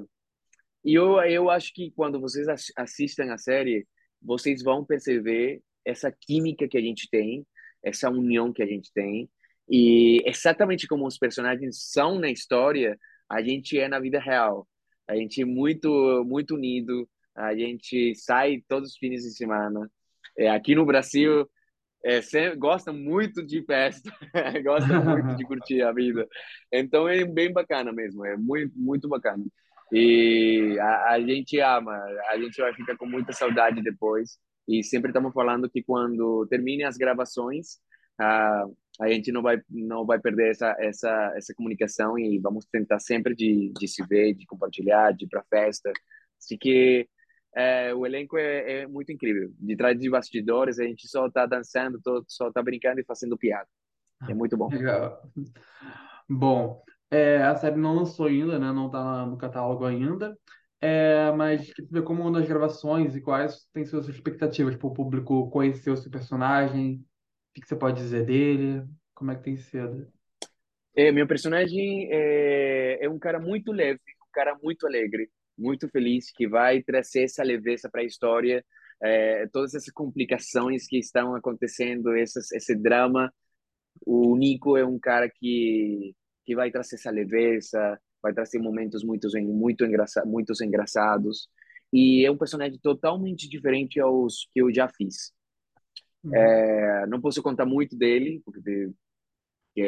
e 0.84 0.94
eu, 0.94 1.22
eu 1.22 1.50
acho 1.50 1.74
que 1.74 1.92
quando 1.92 2.20
vocês 2.20 2.48
assistem 2.78 3.32
a 3.32 3.38
série, 3.38 3.88
vocês 4.22 4.64
vão 4.64 4.86
perceber 4.86 5.62
essa 5.84 6.12
química 6.12 6.68
que 6.68 6.78
a 6.78 6.82
gente 6.82 7.10
tem, 7.10 7.46
essa 7.84 8.10
união 8.10 8.52
que 8.52 8.64
a 8.64 8.66
gente 8.66 8.92
tem. 8.94 9.30
E 9.70 10.22
exatamente 10.26 10.88
como 10.88 11.06
os 11.06 11.18
personagens 11.18 11.92
são 11.92 12.20
na 12.20 12.30
história, 12.30 12.98
a 13.30 13.42
gente 13.42 13.78
é 13.80 13.88
na 13.88 14.00
vida 14.00 14.20
real. 14.20 14.68
A 15.08 15.16
gente 15.16 15.42
é 15.42 15.46
muito, 15.46 16.24
muito 16.26 16.56
unido, 16.56 17.08
a 17.36 17.56
gente 17.56 18.16
sai 18.16 18.64
todos 18.68 18.92
os 18.92 18.98
fins 18.98 19.24
de 19.24 19.32
semana. 19.36 19.90
É, 20.38 20.50
aqui 20.50 20.76
no 20.76 20.86
Brasil, 20.86 21.50
é, 22.04 22.22
sempre, 22.22 22.58
gosta 22.58 22.94
muito 22.94 23.46
de 23.46 23.64
festa, 23.64 24.12
gosta 24.64 25.00
muito 25.00 25.36
de 25.36 25.46
curtir 25.46 25.82
a 25.82 25.92
vida. 25.92 26.28
Então 26.72 27.08
é 27.08 27.26
bem 27.26 27.52
bacana 27.52 27.92
mesmo, 27.92 28.26
é 28.26 28.38
muito, 28.38 28.74
muito 28.78 29.08
bacana. 29.10 29.44
E 29.92 30.78
a, 30.80 31.14
a 31.14 31.20
gente 31.20 31.60
ama, 31.60 31.94
a 32.30 32.38
gente 32.38 32.60
vai 32.62 32.74
ficar 32.74 32.98
com 32.98 33.06
muita 33.06 33.34
saudade 33.34 33.82
depois. 33.82 34.38
E 34.68 34.84
sempre 34.84 35.10
estamos 35.10 35.34
falando 35.34 35.70
que 35.70 35.84
quando 35.84 36.48
terminem 36.50 36.86
as 36.86 36.98
gravações, 36.98 37.80
a, 38.20 38.66
a 39.02 39.10
gente 39.10 39.32
não 39.32 39.42
vai 39.42 39.62
não 39.70 40.06
vai 40.06 40.20
perder 40.20 40.52
essa 40.52 40.76
essa 40.80 41.34
essa 41.36 41.54
comunicação 41.54 42.18
e 42.18 42.40
vamos 42.40 42.66
tentar 42.66 43.00
sempre 43.00 43.36
de, 43.36 43.72
de 43.78 43.88
se 43.88 44.06
ver, 44.06 44.34
de 44.34 44.46
compartilhar, 44.46 45.12
de 45.12 45.26
ir 45.26 45.28
para 45.28 45.44
festa. 45.44 45.92
Assim 46.40 46.58
que 46.58 47.08
é, 47.56 47.94
o 47.94 48.06
elenco 48.06 48.38
é, 48.38 48.82
é, 48.82 48.88
muito 48.88 49.12
incrível. 49.12 49.50
De 49.58 49.76
trás 49.78 49.98
de 49.98 50.10
bastidores, 50.10 50.78
a 50.78 50.84
gente 50.84 51.08
só 51.08 51.28
está 51.28 51.46
dançando, 51.46 52.00
só 52.28 52.50
está 52.50 52.62
brincando 52.62 53.00
e 53.00 53.06
fazendo 53.06 53.38
piada. 53.38 53.68
É 54.30 54.34
muito 54.34 54.58
bom. 54.58 54.70
Legal. 54.70 55.22
Bom, 56.30 56.84
é, 57.10 57.42
a 57.44 57.56
série 57.56 57.78
não 57.78 57.96
lançou 57.96 58.26
ainda, 58.26 58.60
né? 58.60 58.72
Não 58.72 58.88
está 58.88 59.26
no 59.26 59.38
catálogo 59.38 59.86
ainda. 59.86 60.38
É, 60.82 61.32
mas 61.32 61.74
queria 61.74 61.88
saber 61.88 62.02
como 62.04 62.30
nas 62.30 62.48
gravações 62.48 63.16
e 63.16 63.22
quais 63.22 63.66
têm 63.72 63.86
suas 63.86 64.08
expectativas 64.10 64.76
para 64.76 64.88
o 64.88 64.94
público 64.94 65.50
conhecer 65.50 65.90
o 65.90 65.98
seu 65.98 66.12
personagem, 66.12 67.04
que 67.56 67.62
que 67.62 67.68
você 67.68 67.76
pode 67.76 68.02
dizer 68.02 68.26
dele, 68.26 68.84
como 69.14 69.32
é 69.32 69.36
que 69.36 69.44
tem 69.44 69.56
sido? 69.56 70.12
É, 70.94 71.12
meu 71.12 71.26
personagem 71.26 72.10
é, 72.12 73.06
é 73.06 73.10
um 73.10 73.18
cara 73.18 73.40
muito 73.40 73.72
leve, 73.72 74.00
um 74.22 74.32
cara 74.34 74.58
muito 74.62 74.86
alegre, 74.86 75.30
muito 75.58 75.88
feliz, 75.90 76.32
que 76.32 76.48
vai 76.48 76.84
trazer 76.84 77.24
essa 77.24 77.44
leveza 77.44 77.90
para 77.90 78.02
a 78.02 78.06
história, 78.06 78.64
é, 79.02 79.48
todas 79.48 79.74
essas 79.74 79.92
complicações 79.94 80.86
que 80.86 80.98
estão 80.98 81.34
acontecendo, 81.34 82.14
essas, 82.16 82.52
esse 82.52 82.76
drama. 82.76 83.34
O 84.06 84.36
Nico 84.36 84.78
é 84.78 84.86
um 84.86 85.00
cara 85.00 85.30
que 85.30 86.14
que 86.46 86.56
vai 86.56 86.70
trazer 86.70 86.96
essa 86.96 87.10
leveza, 87.10 88.00
vai 88.22 88.32
trazer 88.32 88.60
momentos 88.60 89.04
muito 89.04 89.28
muito 89.42 89.84
engraçados, 89.84 90.30
muitos 90.30 90.62
engraçados 90.62 91.50
e 91.92 92.26
é 92.26 92.30
um 92.32 92.38
personagem 92.38 92.78
totalmente 92.80 93.50
diferente 93.50 94.00
aos 94.00 94.48
que 94.54 94.62
eu 94.62 94.74
já 94.74 94.88
fiz. 94.88 95.34
Uhum. 96.26 96.36
É, 96.36 97.06
não 97.08 97.22
posso 97.22 97.42
contar 97.44 97.66
muito 97.66 97.96
dele 97.96 98.42
porque 98.44 98.92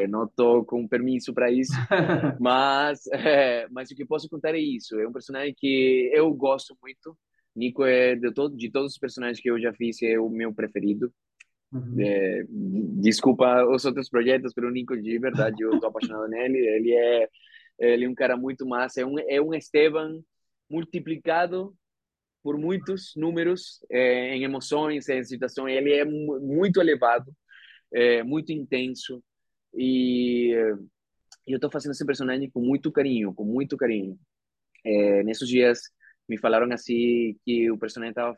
não 0.08 0.26
estou 0.26 0.64
com 0.64 0.88
permisso 0.88 1.34
para 1.34 1.52
isso, 1.52 1.74
mas 2.40 3.08
é, 3.08 3.68
mas 3.70 3.90
o 3.90 3.96
que 3.96 4.06
posso 4.06 4.30
contar 4.30 4.54
é 4.54 4.60
isso. 4.60 5.00
É 5.00 5.08
um 5.08 5.14
personagem 5.14 5.54
que 5.58 6.12
eu 6.14 6.32
gosto 6.34 6.78
muito. 6.82 7.18
Nico 7.56 7.84
é 7.84 8.16
de, 8.16 8.32
todo, 8.32 8.56
de 8.56 8.70
todos 8.70 8.92
os 8.94 9.00
personagens 9.00 9.40
que 9.40 9.50
eu 9.50 9.60
já 9.60 9.74
fiz 9.74 10.02
é 10.04 10.20
o 10.20 10.30
meu 10.30 10.54
preferido. 10.54 11.12
Uhum. 11.72 11.96
É, 12.00 12.46
desculpa 13.02 13.66
os 13.66 13.84
outros 13.84 14.10
projetos, 14.10 14.54
mas 14.56 14.66
o 14.66 14.72
Nico 14.72 14.96
de 14.96 15.18
verdade 15.18 15.64
eu 15.64 15.74
estou 15.74 15.90
apaixonado 15.90 16.28
nele. 16.28 16.58
Ele 16.60 16.94
é 16.94 17.30
ele 17.80 18.06
é 18.06 18.10
um 18.10 18.16
cara 18.16 18.38
muito 18.38 18.66
massa. 18.68 19.02
É 19.02 19.06
um 19.06 19.18
é 19.18 19.42
um 19.42 19.54
Esteban 19.54 20.22
multiplicado 20.70 21.74
por 22.48 22.58
muitos 22.58 23.12
números 23.18 23.86
é, 23.92 24.34
em 24.34 24.46
emoções, 24.46 25.10
em 25.10 25.22
situações. 25.22 25.76
Ele 25.76 25.92
é 25.92 26.06
muito 26.06 26.80
elevado, 26.80 27.30
é, 27.94 28.24
muito 28.24 28.54
intenso 28.54 29.22
e 29.74 30.54
eu 31.46 31.58
estou 31.58 31.70
fazendo 31.70 31.92
esse 31.92 32.06
personagem 32.06 32.50
com 32.50 32.62
muito 32.62 32.90
carinho, 32.90 33.34
com 33.34 33.44
muito 33.44 33.76
carinho. 33.76 34.18
É, 34.86 35.24
nesses 35.24 35.46
dias 35.50 35.82
me 36.26 36.38
falaram 36.38 36.72
assim 36.72 37.36
que 37.44 37.70
o 37.70 37.78
personagem 37.78 38.12
estava 38.12 38.34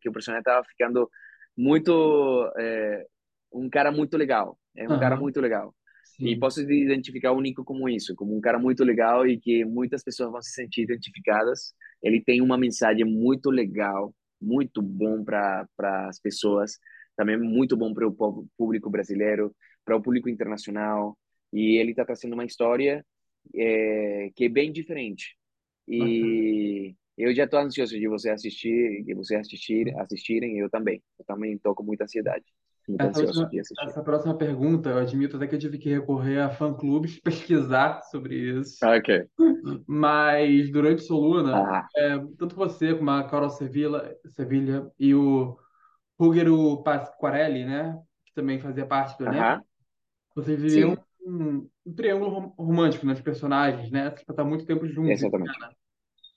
que 0.00 0.08
o 0.08 0.12
personagem 0.12 0.40
estava 0.40 0.64
ficando 0.64 1.10
muito 1.54 2.50
é, 2.58 3.06
um 3.52 3.68
cara 3.68 3.92
muito 3.92 4.16
legal, 4.16 4.58
é 4.74 4.88
um 4.88 4.92
uhum. 4.92 5.00
cara 5.00 5.16
muito 5.16 5.38
legal. 5.38 5.74
Sim. 6.16 6.28
E 6.28 6.38
posso 6.38 6.62
identificar 6.62 7.32
o 7.32 7.40
Nico 7.42 7.62
como 7.62 7.90
isso, 7.90 8.14
como 8.14 8.34
um 8.34 8.40
cara 8.40 8.58
muito 8.58 8.82
legal 8.84 9.26
e 9.26 9.38
que 9.38 9.66
muitas 9.66 10.02
pessoas 10.02 10.32
vão 10.32 10.40
se 10.40 10.52
sentir 10.52 10.80
identificadas. 10.80 11.74
Ele 12.02 12.22
tem 12.22 12.40
uma 12.40 12.56
mensagem 12.56 13.04
muito 13.04 13.50
legal, 13.50 14.14
muito 14.40 14.80
bom 14.80 15.22
para 15.24 15.66
as 16.08 16.20
pessoas, 16.20 16.78
também 17.16 17.38
muito 17.38 17.76
bom 17.76 17.92
para 17.92 18.06
o 18.06 18.46
público 18.56 18.88
brasileiro, 18.90 19.54
para 19.84 19.96
o 19.96 20.02
público 20.02 20.28
internacional. 20.28 21.16
E 21.52 21.76
ele 21.76 21.90
está 21.90 22.04
trazendo 22.04 22.34
uma 22.34 22.44
história 22.44 23.04
é, 23.54 24.30
que 24.34 24.44
é 24.44 24.48
bem 24.48 24.72
diferente. 24.72 25.36
E 25.86 26.88
uhum. 26.88 26.94
eu 27.18 27.34
já 27.34 27.44
estou 27.44 27.60
ansioso 27.60 27.98
de 27.98 28.08
você 28.08 28.30
assistir, 28.30 29.02
de 29.04 29.14
você 29.14 29.36
assistir, 29.36 29.94
assistirem. 29.98 30.58
Eu 30.58 30.70
também. 30.70 31.02
Eu 31.18 31.24
também 31.24 31.54
estou 31.54 31.74
com 31.74 31.82
muita 31.82 32.04
ansiedade. 32.04 32.44
Essa, 33.86 34.02
próxima 34.02 34.34
pergunta, 34.36 34.90
eu 34.90 34.98
admito 34.98 35.36
até 35.36 35.46
que 35.46 35.54
eu 35.54 35.58
tive 35.58 35.78
que 35.78 35.90
recorrer 35.90 36.38
a 36.38 36.50
fã-clubes, 36.50 37.20
pesquisar 37.22 38.02
sobre 38.02 38.34
isso. 38.34 38.78
Ah, 38.84 38.96
ok. 38.96 39.26
Mas 39.86 40.70
durante 40.72 41.02
Soluna, 41.02 41.56
ah. 41.56 41.88
é, 41.96 42.18
tanto 42.38 42.56
você 42.56 42.94
como 42.94 43.10
a 43.10 43.24
Carol 43.24 43.50
Sevilla, 43.50 44.14
Sevilla 44.30 44.90
e 44.98 45.14
o 45.14 45.56
Ruggero 46.18 46.82
Pasquarelli, 46.82 47.64
né, 47.64 47.96
que 48.26 48.34
também 48.34 48.58
fazia 48.58 48.86
parte 48.86 49.16
do 49.18 49.26
elenco, 49.26 49.44
-huh. 49.44 49.62
vocês 50.34 50.60
viviam 50.60 50.98
um, 51.24 51.68
um, 51.86 51.94
triângulo 51.94 52.54
romântico 52.58 53.06
nas 53.06 53.20
personagens, 53.20 53.90
né? 53.90 54.10
Pra 54.10 54.22
estar 54.28 54.44
muito 54.44 54.64
tempo 54.64 54.86
juntos. 54.86 55.10
Exatamente. 55.10 55.58
Né? 55.60 55.70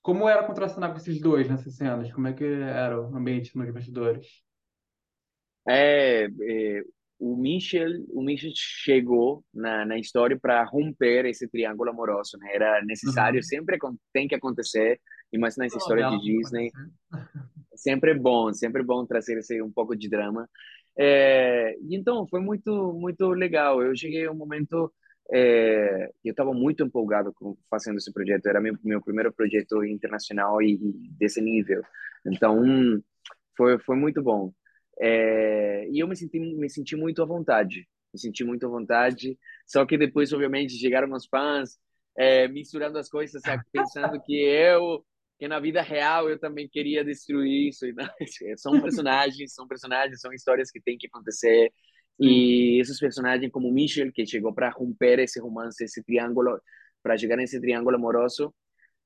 Como 0.01 0.27
era 0.27 0.43
contracenar 0.43 0.91
com 0.91 0.97
esses 0.97 1.19
dois 1.19 1.49
nessas 1.49 1.75
cenas? 1.75 2.11
Como 2.11 2.27
é 2.27 2.33
que 2.33 2.43
era 2.43 2.99
o 2.99 3.15
ambiente 3.15 3.57
nos 3.57 3.71
bastidores? 3.71 4.43
É, 5.67 6.25
é, 6.25 6.83
o 7.19 7.37
Michel, 7.37 7.89
o 8.09 8.21
Michel 8.21 8.51
chegou 8.53 9.45
na, 9.53 9.85
na 9.85 9.97
história 9.97 10.37
para 10.37 10.63
romper 10.65 11.25
esse 11.25 11.47
triângulo 11.47 11.89
amoroso, 11.89 12.37
né? 12.37 12.49
Era 12.53 12.83
necessário, 12.83 13.37
uhum. 13.37 13.43
sempre 13.43 13.77
tem 14.11 14.27
que 14.27 14.35
acontecer, 14.35 14.99
e 15.31 15.37
mais 15.37 15.55
nessa 15.55 15.77
história 15.77 16.09
de 16.09 16.19
Disney, 16.19 16.69
sempre 17.75 18.11
é 18.11 18.13
bom, 18.13 18.53
sempre 18.53 18.81
é 18.81 18.85
bom 18.85 19.05
trazer 19.05 19.37
esse 19.37 19.61
um 19.61 19.71
pouco 19.71 19.95
de 19.95 20.09
drama. 20.09 20.49
É, 20.97 21.75
então 21.89 22.27
foi 22.27 22.41
muito 22.41 22.93
muito 22.93 23.29
legal. 23.29 23.81
Eu 23.81 23.95
cheguei 23.95 24.25
a 24.25 24.31
um 24.31 24.35
momento 24.35 24.93
é, 25.31 26.09
eu 26.23 26.31
estava 26.31 26.53
muito 26.53 26.83
empolgado 26.83 27.33
com 27.33 27.57
fazendo 27.69 27.97
esse 27.97 28.11
projeto. 28.11 28.47
Era 28.47 28.61
meu 28.61 28.77
meu 28.83 29.01
primeiro 29.01 29.33
projeto 29.33 29.83
internacional 29.83 30.61
e, 30.61 30.73
e 30.73 31.09
desse 31.17 31.41
nível. 31.41 31.81
Então 32.25 32.61
foi 33.55 33.79
foi 33.79 33.95
muito 33.95 34.21
bom. 34.21 34.53
É, 34.99 35.87
e 35.89 35.99
eu 35.99 36.07
me 36.07 36.15
senti, 36.15 36.39
me 36.39 36.69
senti 36.69 36.95
muito 36.95 37.21
à 37.21 37.25
vontade, 37.25 37.87
me 38.13 38.19
senti 38.19 38.43
muito 38.43 38.65
à 38.65 38.69
vontade. 38.69 39.37
Só 39.65 39.85
que 39.85 39.97
depois, 39.97 40.31
obviamente, 40.33 40.77
chegaram 40.77 41.11
os 41.13 41.25
fãs 41.25 41.77
é, 42.17 42.47
misturando 42.47 42.97
as 42.97 43.09
coisas, 43.09 43.41
sabe? 43.41 43.63
pensando 43.71 44.21
que 44.21 44.35
eu, 44.35 45.05
que 45.39 45.47
na 45.47 45.59
vida 45.59 45.81
real 45.81 46.29
eu 46.29 46.39
também 46.39 46.67
queria 46.67 47.03
destruir 47.03 47.69
isso. 47.69 47.85
E 47.85 47.93
não, 47.93 48.07
são 48.57 48.79
personagens, 48.81 49.53
são 49.53 49.67
personagens, 49.67 50.21
são 50.21 50.31
histórias 50.33 50.71
que 50.71 50.81
tem 50.81 50.97
que 50.97 51.07
acontecer. 51.07 51.71
E 52.19 52.79
esses 52.79 52.99
personagens, 52.99 53.51
como 53.51 53.71
Michel, 53.71 54.11
que 54.11 54.25
chegou 54.25 54.53
para 54.53 54.69
romper 54.69 55.19
esse 55.19 55.39
romance, 55.39 55.83
esse 55.83 56.03
triângulo, 56.03 56.59
para 57.01 57.17
chegar 57.17 57.35
nesse 57.35 57.59
triângulo 57.59 57.95
amoroso, 57.95 58.53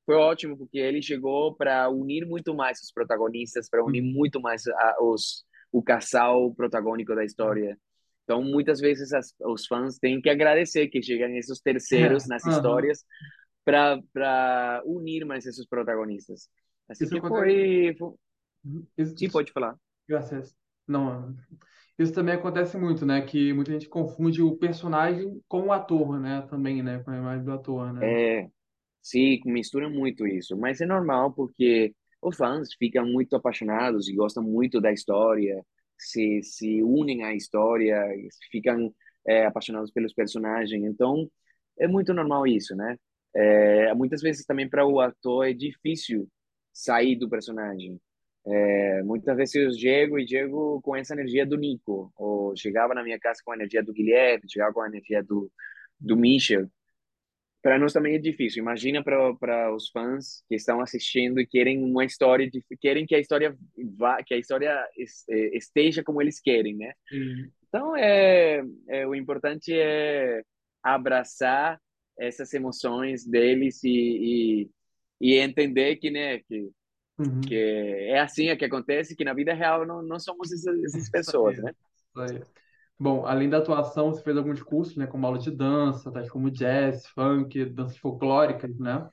foi 0.05 0.15
ótimo, 0.15 0.57
porque 0.57 0.77
ele 0.77 1.01
chegou 1.01 1.55
para 1.55 1.89
unir 1.89 2.25
muito 2.25 2.53
mais 2.55 2.79
os 2.81 2.91
protagonistas, 2.91 3.69
para 3.69 3.83
unir 3.83 4.01
muito 4.01 4.39
mais 4.39 4.65
a, 4.67 4.95
os 5.01 5.45
o 5.71 5.81
casal 5.81 6.53
protagônico 6.53 7.15
da 7.15 7.23
história. 7.23 7.77
Então, 8.23 8.43
muitas 8.43 8.79
vezes 8.79 9.13
as, 9.13 9.33
os 9.41 9.65
fãs 9.65 9.97
têm 9.97 10.21
que 10.21 10.29
agradecer 10.29 10.87
que 10.87 11.01
chegam 11.01 11.29
esses 11.37 11.61
terceiros 11.61 12.25
é, 12.25 12.27
nas 12.27 12.43
uhum. 12.43 12.51
histórias 12.51 13.05
para 13.63 14.81
unir 14.85 15.25
mais 15.25 15.45
esses 15.45 15.65
protagonistas. 15.65 16.49
Assim 16.89 17.05
isso 17.05 17.13
que 17.13 17.27
foi, 17.27 17.95
foi... 17.97 18.07
Uhum. 18.65 18.87
Isso, 18.97 19.17
Sim, 19.17 19.29
pode 19.29 19.51
falar. 19.51 19.75
Graças. 20.07 20.55
Não, 20.87 21.35
isso 21.99 22.13
também 22.13 22.35
acontece 22.35 22.77
muito, 22.77 23.05
né? 23.05 23.21
Que 23.21 23.51
muita 23.53 23.71
gente 23.71 23.89
confunde 23.89 24.41
o 24.41 24.55
personagem 24.55 25.41
com 25.47 25.63
o 25.63 25.71
ator, 25.71 26.19
né? 26.19 26.45
Também, 26.49 26.83
né? 26.83 26.99
Com 26.99 27.11
a 27.11 27.17
imagem 27.17 27.43
do 27.43 27.51
ator, 27.51 27.91
né? 27.91 28.41
É, 28.41 28.47
sim, 29.01 29.39
mistura 29.45 29.89
muito 29.89 30.27
isso. 30.27 30.55
Mas 30.55 30.79
é 30.79 30.85
normal 30.85 31.33
porque 31.33 31.93
os 32.21 32.35
fãs 32.37 32.73
ficam 32.73 33.05
muito 33.05 33.35
apaixonados 33.35 34.07
e 34.09 34.15
gostam 34.15 34.43
muito 34.43 34.81
da 34.81 34.91
história, 34.91 35.63
se, 35.97 36.41
se 36.43 36.83
unem 36.83 37.23
à 37.23 37.33
história, 37.33 38.03
ficam 38.51 38.93
é, 39.27 39.45
apaixonados 39.45 39.91
pelos 39.91 40.13
personagens. 40.13 40.83
Então, 40.83 41.29
é 41.79 41.87
muito 41.87 42.13
normal 42.13 42.47
isso, 42.47 42.75
né? 42.75 42.97
É, 43.35 43.93
muitas 43.93 44.21
vezes 44.21 44.45
também 44.45 44.69
para 44.69 44.85
o 44.85 44.99
ator 44.99 45.47
é 45.47 45.53
difícil 45.53 46.27
sair 46.73 47.15
do 47.15 47.29
personagem. 47.29 47.99
É, 48.45 49.03
muitas 49.03 49.35
vezes 49.35 49.55
eu 49.55 49.71
chego 49.73 50.17
e 50.17 50.27
chego 50.27 50.81
com 50.81 50.95
essa 50.95 51.13
energia 51.13 51.45
do 51.45 51.57
Nico, 51.57 52.11
ou 52.15 52.55
chegava 52.55 52.93
na 52.93 53.03
minha 53.03 53.19
casa 53.19 53.41
com 53.43 53.51
a 53.51 53.55
energia 53.55 53.83
do 53.83 53.93
Guilherme, 53.93 54.49
chegava 54.49 54.73
com 54.73 54.81
a 54.81 54.87
energia 54.87 55.21
do, 55.23 55.51
do 55.99 56.15
Michel, 56.15 56.69
para 57.61 57.79
nós 57.79 57.93
também 57.93 58.15
é 58.15 58.19
difícil. 58.19 58.61
Imagina 58.61 59.03
para 59.03 59.73
os 59.73 59.89
fãs 59.89 60.43
que 60.47 60.55
estão 60.55 60.79
assistindo 60.79 61.39
e 61.39 61.47
querem 61.47 61.83
uma 61.83 62.05
história, 62.05 62.49
de, 62.49 62.63
querem 62.79 63.05
que 63.05 63.15
a 63.15 63.19
história 63.19 63.57
vá, 63.97 64.21
que 64.23 64.33
a 64.33 64.37
história 64.37 64.71
é, 65.29 65.57
esteja 65.57 66.03
como 66.03 66.21
eles 66.21 66.39
querem, 66.39 66.75
né? 66.75 66.93
Uhum. 67.11 67.51
Então 67.67 67.95
é, 67.95 68.63
é, 68.87 69.07
o 69.07 69.15
importante 69.15 69.73
é 69.73 70.41
abraçar 70.81 71.79
essas 72.17 72.53
emoções 72.53 73.25
deles 73.25 73.83
e, 73.83 73.89
e, 73.89 74.69
e 75.21 75.35
entender 75.35 75.97
que 75.97 76.09
né 76.09 76.39
que, 76.39 76.69
uhum. 77.19 77.41
que 77.41 77.55
é 77.55 78.19
assim 78.19 78.47
é 78.47 78.55
que 78.55 78.65
acontece 78.65 79.15
que 79.15 79.25
na 79.25 79.33
vida 79.33 79.53
real 79.53 79.85
não, 79.85 80.01
não 80.01 80.19
somos 80.19 80.51
essas, 80.51 80.83
essas 80.83 81.09
pessoas, 81.09 81.57
né? 81.57 81.73
Bom, 82.99 83.25
além 83.25 83.49
da 83.49 83.59
atuação, 83.59 84.11
você 84.11 84.23
fez 84.23 84.35
alguns 84.35 84.61
cursos, 84.61 84.95
né, 84.95 85.05
como 85.05 85.25
aula 85.25 85.37
de 85.37 85.51
dança, 85.51 86.11
tais 86.11 86.29
como 86.29 86.49
jazz, 86.49 87.05
funk, 87.07 87.65
danças 87.65 87.97
folclóricas, 87.97 88.77
né? 88.79 89.07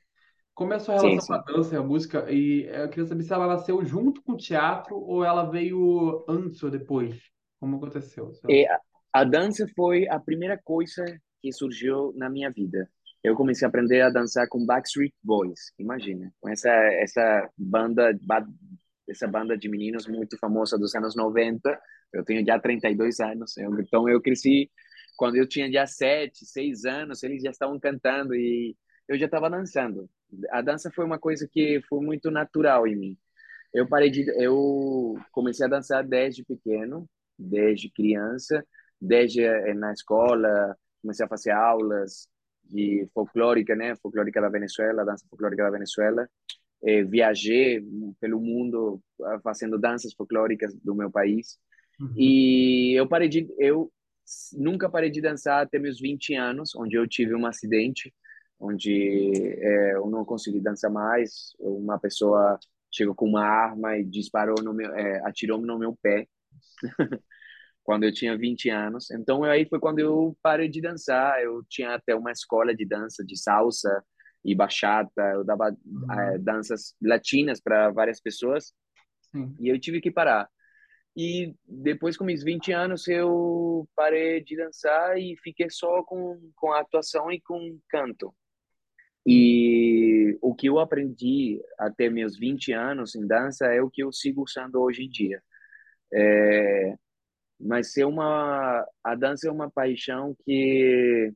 Como 0.55 0.73
é 0.73 0.77
a 0.77 0.79
sua 0.79 0.95
relação 0.95 1.21
sim, 1.21 1.27
com 1.27 1.35
a 1.35 1.39
dança 1.39 1.75
e 1.75 1.79
a 1.79 1.83
música? 1.83 2.31
E 2.31 2.67
eu 2.67 2.89
queria 2.89 3.07
saber 3.07 3.25
se 3.25 3.33
ela 3.33 3.47
nasceu 3.47 3.85
junto 3.85 4.23
com 4.23 4.33
o 4.33 4.37
teatro 4.37 4.97
ou 4.97 5.25
ela 5.25 5.51
veio 5.51 6.25
antes 6.29 6.63
ou 6.63 6.71
depois? 6.71 7.21
Como 7.61 7.77
aconteceu? 7.77 8.33
E 8.49 8.67
a, 8.67 8.79
a 9.13 9.25
dança 9.25 9.67
foi 9.75 10.09
a 10.09 10.19
primeira 10.19 10.59
coisa 10.63 11.05
que 11.43 11.53
surgiu 11.53 12.13
na 12.17 12.31
minha 12.31 12.51
vida. 12.51 12.89
Eu 13.23 13.35
comecei 13.35 13.67
a 13.67 13.69
aprender 13.69 14.01
a 14.03 14.11
dançar 14.11 14.47
com 14.49 14.65
Backstreet 14.65 15.13
Boys, 15.23 15.73
imagina, 15.79 16.33
com 16.41 16.49
essa 16.49 16.71
essa 16.71 17.51
banda 17.59 18.17
essa 19.09 19.27
banda 19.27 19.57
de 19.59 19.69
meninos 19.69 20.07
muito 20.07 20.39
famosa 20.39 20.79
dos 20.79 20.95
anos 20.95 21.17
90 21.17 21.79
eu 22.15 22.25
tenho 22.25 22.45
já 22.47 22.59
32 22.59 23.21
anos, 23.21 23.57
então 23.59 24.09
eu 24.09 24.21
cresci 24.21 24.71
quando 25.17 25.37
eu 25.37 25.47
tinha 25.49 25.71
já 25.71 25.87
7, 25.87 26.45
6 26.45 26.85
anos, 26.85 27.23
eles 27.23 27.43
já 27.43 27.51
estavam 27.51 27.79
cantando 27.79 28.35
e 28.35 28.77
eu 29.09 29.19
já 29.19 29.27
estava 29.27 29.51
dançando. 29.51 30.09
A 30.51 30.61
dança 30.61 30.91
foi 30.91 31.05
uma 31.05 31.19
coisa 31.19 31.49
que 31.51 31.81
foi 31.89 32.05
muito 32.05 32.31
natural 32.31 32.87
em 32.87 32.97
mim. 32.97 33.19
Eu 33.73 33.89
parei 33.89 34.11
de 34.11 34.25
eu 34.43 35.17
comecei 35.33 35.67
a 35.67 35.69
dançar 35.69 36.05
desde 36.05 36.45
pequeno, 36.45 37.09
desde 37.39 37.91
criança, 37.91 38.65
desde 39.01 39.43
eh, 39.43 39.75
na 39.75 39.93
escola, 39.93 40.77
comecei 41.03 41.25
a 41.27 41.29
fazer 41.29 41.51
aulas 41.51 42.29
de 42.65 43.09
folclórica, 43.13 43.75
né? 43.77 43.95
Folclórica 43.97 44.41
da 44.41 44.49
Venezuela, 44.49 45.05
dança 45.05 45.27
folclórica 45.29 45.65
da 45.65 45.71
Venezuela. 45.71 46.29
É, 46.83 47.03
viajei 47.03 47.83
pelo 48.21 48.41
mundo 48.41 49.01
ah, 49.23 49.41
fazendo 49.43 49.79
danças 49.79 50.15
folclóricas 50.15 50.75
do 50.77 50.95
meu 50.95 51.11
país. 51.11 51.59
Uhum. 52.01 52.15
E 52.17 52.99
eu 52.99 53.09
parei 53.09 53.29
de 53.29 53.47
eu 53.59 53.91
nunca 54.55 54.89
parei 54.89 55.11
de 55.11 55.21
dançar 55.21 55.63
até 55.63 55.79
meus 55.79 56.01
20 56.01 56.35
anos, 56.35 56.75
onde 56.75 56.97
eu 56.97 57.07
tive 57.07 57.35
um 57.35 57.47
acidente, 57.47 58.13
onde 58.59 59.37
é, 59.59 59.95
eu 59.95 60.09
não 60.09 60.25
consegui 60.25 60.61
dançar 60.61 60.91
mais. 60.91 61.55
Uma 61.59 61.99
pessoa 61.99 62.59
chegou 62.91 63.15
com 63.15 63.27
uma 63.27 63.45
arma 63.45 63.99
e 63.99 64.05
disparou 64.05 64.63
no 64.63 64.73
meu, 64.73 64.95
é, 64.95 65.21
atirou 65.27 65.59
no 65.59 65.79
meu 65.79 65.97
pé. 66.03 66.27
quando 67.85 68.05
eu 68.05 68.13
tinha 68.13 68.37
20 68.37 68.71
anos. 68.71 69.11
Então 69.11 69.45
aí 69.45 69.67
foi 69.69 69.79
quando 69.79 69.99
eu 69.99 70.37
parei 70.43 70.69
de 70.69 70.81
dançar. 70.81 71.41
Eu 71.43 71.63
tinha 71.69 71.95
até 71.95 72.15
uma 72.15 72.33
escola 72.33 72.75
de 72.75 72.85
dança 72.85 73.23
de 73.23 73.39
salsa 73.39 74.03
e 74.45 74.55
bachata. 74.55 75.23
Eu 75.35 75.45
dava 75.45 75.77
uhum. 75.85 76.13
é, 76.13 76.39
danças 76.39 76.95
latinas 77.01 77.61
para 77.61 77.91
várias 77.91 78.21
pessoas. 78.21 78.73
Sim. 79.31 79.55
E 79.61 79.69
eu 79.69 79.79
tive 79.79 80.01
que 80.01 80.11
parar. 80.11 80.49
E 81.17 81.55
depois, 81.67 82.17
com 82.17 82.25
meus 82.25 82.43
20 82.43 82.73
anos, 82.73 83.07
eu 83.07 83.89
parei 83.95 84.43
de 84.43 84.57
dançar 84.57 85.17
e 85.17 85.37
fiquei 85.37 85.71
só 85.71 86.03
com, 86.03 86.51
com 86.57 86.73
a 86.73 86.81
atuação 86.81 87.31
e 87.31 87.41
com 87.41 87.79
canto. 87.89 88.35
E 89.27 90.37
o 90.43 90.55
que 90.55 90.69
eu 90.69 90.79
aprendi 90.79 91.61
até 91.79 92.11
meus 92.11 92.37
20 92.39 92.73
anos 92.73 93.15
em 93.15 93.27
dança 93.27 93.67
é 93.67 93.81
o 93.81 93.91
que 93.91 94.03
eu 94.03 94.13
sigo 94.13 94.43
usando 94.43 94.81
hoje 94.81 95.05
em 95.05 95.09
dia. 95.09 95.43
É, 96.13 96.95
mas 97.59 97.97
é 97.97 98.05
uma 98.07 98.87
a 99.03 99.15
dança 99.15 99.49
é 99.49 99.51
uma 99.51 99.71
paixão 99.71 100.37
que 100.45 101.33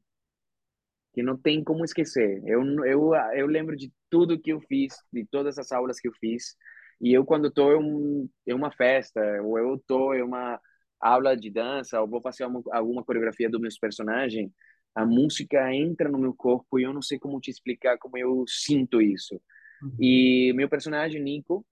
que 1.15 1.23
não 1.23 1.37
tem 1.37 1.65
como 1.65 1.85
esquecer. 1.85 2.43
Eu 2.47 2.63
eu 2.85 3.15
eu 3.35 3.47
lembro 3.47 3.77
de 3.77 3.91
tudo 4.11 4.39
que 4.41 4.53
eu 4.53 4.61
fiz, 4.61 4.95
de 5.13 5.25
todas 5.27 5.59
as 5.59 5.73
aulas 5.73 5.99
que 6.01 6.09
eu 6.09 6.13
fiz. 6.21 6.57
E 7.01 7.13
eu 7.13 7.25
quando 7.25 7.49
estou 7.49 7.81
em, 7.81 8.31
em 8.47 8.55
uma 8.55 8.71
festa, 8.73 9.21
ou 9.43 9.59
eu 9.59 9.77
estou 9.77 10.15
em 10.15 10.23
uma 10.23 10.61
aula 11.01 11.37
de 11.37 11.51
dança, 11.51 12.01
ou 12.01 12.09
vou 12.09 12.21
fazer 12.21 12.45
uma, 12.45 12.63
alguma 12.73 13.05
coreografia 13.05 13.49
do 13.49 13.61
meus 13.61 13.79
personagens, 13.79 14.51
a 14.95 15.07
música 15.07 15.73
entra 15.73 16.09
no 16.09 16.19
meu 16.19 16.35
corpo 16.35 16.79
e 16.79 16.83
eu 16.83 16.93
não 16.93 17.03
sei 17.03 17.19
como 17.19 17.41
te 17.41 17.51
explicar 17.51 17.99
como 17.99 18.19
eu 18.19 18.45
sinto 18.49 19.01
isso. 19.01 19.41
Uhum. 19.83 19.97
E 20.01 20.53
meu 20.55 20.69
personagem 20.69 21.23
Nico, 21.23 21.65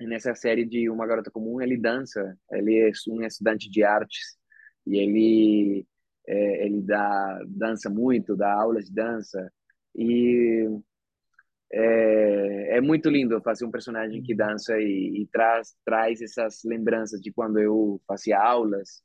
nessa 0.00 0.34
série 0.34 0.64
de 0.64 0.90
Uma 0.90 1.06
Garota 1.06 1.30
Comum, 1.30 1.60
ele 1.60 1.76
dança, 1.76 2.36
ele 2.50 2.78
é 2.78 2.90
um 3.08 3.22
estudante 3.22 3.70
de 3.70 3.84
artes 3.84 4.36
e 4.86 4.96
ele 4.98 5.86
é, 6.26 6.66
ele 6.66 6.82
dá 6.82 7.40
dança 7.46 7.88
muito, 7.88 8.36
dá 8.36 8.52
aulas 8.52 8.86
de 8.86 8.92
dança 8.92 9.52
e 9.94 10.68
é, 11.72 12.76
é 12.76 12.80
muito 12.80 13.10
lindo 13.10 13.40
fazer 13.42 13.64
um 13.64 13.70
personagem 13.70 14.22
que 14.22 14.34
dança 14.34 14.78
e, 14.78 15.22
e 15.22 15.26
traz 15.26 15.76
traz 15.84 16.20
essas 16.20 16.62
lembranças 16.64 17.20
de 17.20 17.32
quando 17.32 17.58
eu 17.58 18.00
fazia 18.06 18.40
aulas. 18.40 19.02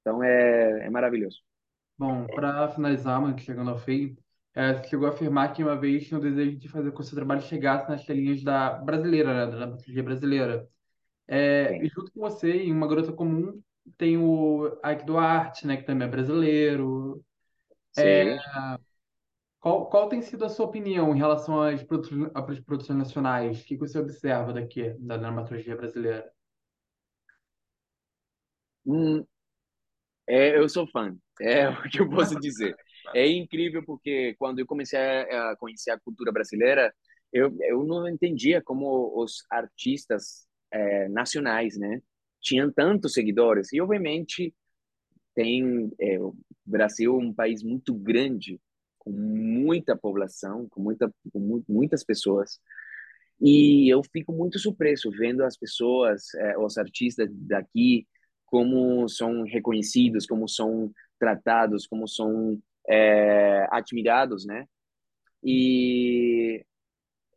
Então 0.00 0.22
é, 0.22 0.86
é 0.86 0.90
maravilhoso. 0.90 1.38
Bom, 1.98 2.26
para 2.26 2.68
finalizar, 2.68 3.20
mano, 3.20 3.38
chegando 3.38 3.70
ao 3.70 3.78
fim, 3.78 4.16
é, 4.54 4.74
você 4.74 4.88
chegou 4.88 5.06
a 5.06 5.10
afirmar 5.10 5.52
que 5.52 5.62
uma 5.62 5.76
vez 5.76 6.06
tinha 6.06 6.18
o 6.18 6.22
desejo 6.22 6.56
de 6.56 6.68
fazer 6.68 6.90
com 6.90 6.96
que 6.96 7.02
o 7.02 7.04
seu 7.04 7.14
trabalho 7.14 7.42
chegasse 7.42 7.88
nas 7.88 8.04
telinhas 8.04 8.42
da 8.42 8.70
brasileira, 8.70 9.34
né, 9.34 9.46
da 9.46 9.56
dramaturgia 9.58 10.02
brasileira. 10.02 10.68
É, 11.28 11.76
e 11.76 11.88
junto 11.88 12.10
com 12.10 12.20
você, 12.20 12.50
em 12.50 12.72
Uma 12.72 12.88
Garota 12.88 13.12
Comum, 13.12 13.62
tem 13.96 14.16
o 14.16 14.66
Ike 14.84 15.04
Duarte, 15.04 15.66
né, 15.66 15.76
que 15.76 15.84
também 15.84 16.08
é 16.08 16.10
brasileiro. 16.10 17.22
É, 17.96 18.38
Sim. 18.38 18.80
Qual, 19.60 19.88
qual 19.90 20.08
tem 20.08 20.22
sido 20.22 20.44
a 20.44 20.48
sua 20.48 20.66
opinião 20.66 21.14
em 21.14 21.18
relação 21.18 21.62
às 21.62 21.82
produções, 21.82 22.30
às 22.34 22.60
produções 22.60 22.98
nacionais? 22.98 23.60
O 23.60 23.64
que 23.64 23.76
você 23.76 23.98
observa 23.98 24.52
daqui, 24.52 24.90
da 24.98 25.16
dramaturgia 25.16 25.76
brasileira? 25.76 26.30
Hum, 28.86 29.24
é, 30.26 30.56
eu 30.56 30.68
sou 30.68 30.86
fã, 30.86 31.14
é 31.40 31.68
o 31.68 31.82
que 31.90 32.00
eu 32.00 32.08
posso 32.08 32.38
dizer. 32.40 32.74
É 33.14 33.28
incrível 33.28 33.84
porque 33.84 34.34
quando 34.38 34.60
eu 34.60 34.66
comecei 34.66 34.98
a 34.98 35.56
conhecer 35.56 35.90
a 35.90 35.98
cultura 35.98 36.32
brasileira, 36.32 36.94
eu, 37.32 37.54
eu 37.60 37.84
não 37.84 38.08
entendia 38.08 38.62
como 38.62 39.12
os 39.20 39.44
artistas 39.50 40.46
é, 40.70 41.08
nacionais, 41.08 41.76
né, 41.76 42.00
tinham 42.40 42.72
tantos 42.72 43.12
seguidores. 43.12 43.72
E 43.72 43.80
obviamente 43.80 44.54
tem 45.34 45.90
é, 46.00 46.18
o 46.18 46.34
Brasil 46.64 47.14
é 47.14 47.24
um 47.24 47.34
país 47.34 47.62
muito 47.62 47.92
grande, 47.94 48.60
com 49.00 49.10
muita 49.10 49.96
população, 49.96 50.68
com 50.68 50.80
muita 50.80 51.12
com 51.32 51.64
muitas 51.68 52.04
pessoas. 52.04 52.60
E 53.40 53.88
eu 53.92 54.02
fico 54.04 54.32
muito 54.32 54.58
surpreso 54.58 55.10
vendo 55.10 55.42
as 55.42 55.56
pessoas, 55.56 56.34
é, 56.34 56.58
os 56.58 56.76
artistas 56.78 57.28
daqui, 57.32 58.06
como 58.46 59.08
são 59.08 59.42
reconhecidos, 59.44 60.26
como 60.26 60.46
são 60.46 60.92
tratados, 61.18 61.86
como 61.86 62.06
são 62.06 62.60
é, 62.88 63.66
admirados, 63.70 64.44
né? 64.44 64.66
E 65.42 66.64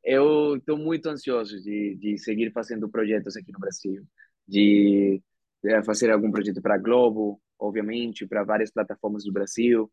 eu 0.03 0.57
estou 0.57 0.77
muito 0.77 1.07
ansioso 1.07 1.61
de, 1.61 1.95
de 1.95 2.17
seguir 2.17 2.51
fazendo 2.51 2.89
projetos 2.89 3.37
aqui 3.37 3.51
no 3.53 3.59
Brasil, 3.59 4.03
de 4.47 5.21
é, 5.65 5.81
fazer 5.83 6.11
algum 6.11 6.31
projeto 6.31 6.61
para 6.61 6.75
a 6.75 6.77
Globo, 6.77 7.41
obviamente, 7.57 8.27
para 8.27 8.43
várias 8.43 8.71
plataformas 8.71 9.23
do 9.23 9.31
Brasil. 9.31 9.89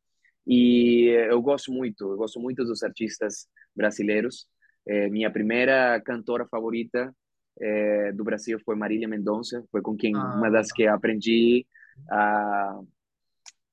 E 0.47 1.07
eu 1.29 1.41
gosto 1.41 1.73
muito, 1.73 2.13
eu 2.13 2.17
gosto 2.17 2.41
muito 2.41 2.65
dos 2.65 2.83
artistas 2.83 3.47
brasileiros. 3.75 4.47
É, 4.87 5.09
minha 5.09 5.31
primeira 5.31 6.01
cantora 6.01 6.47
favorita 6.47 7.15
é, 7.61 8.13
do 8.13 8.25
Brasil 8.25 8.59
foi 8.65 8.75
Marília 8.75 9.09
Mendonça, 9.09 9.63
foi 9.71 9.83
com 9.83 9.97
quem 9.97 10.15
ah. 10.17 10.35
uma 10.37 10.51
das 10.51 10.73
que 10.73 10.87
aprendi 10.87 11.67
a, 12.11 12.81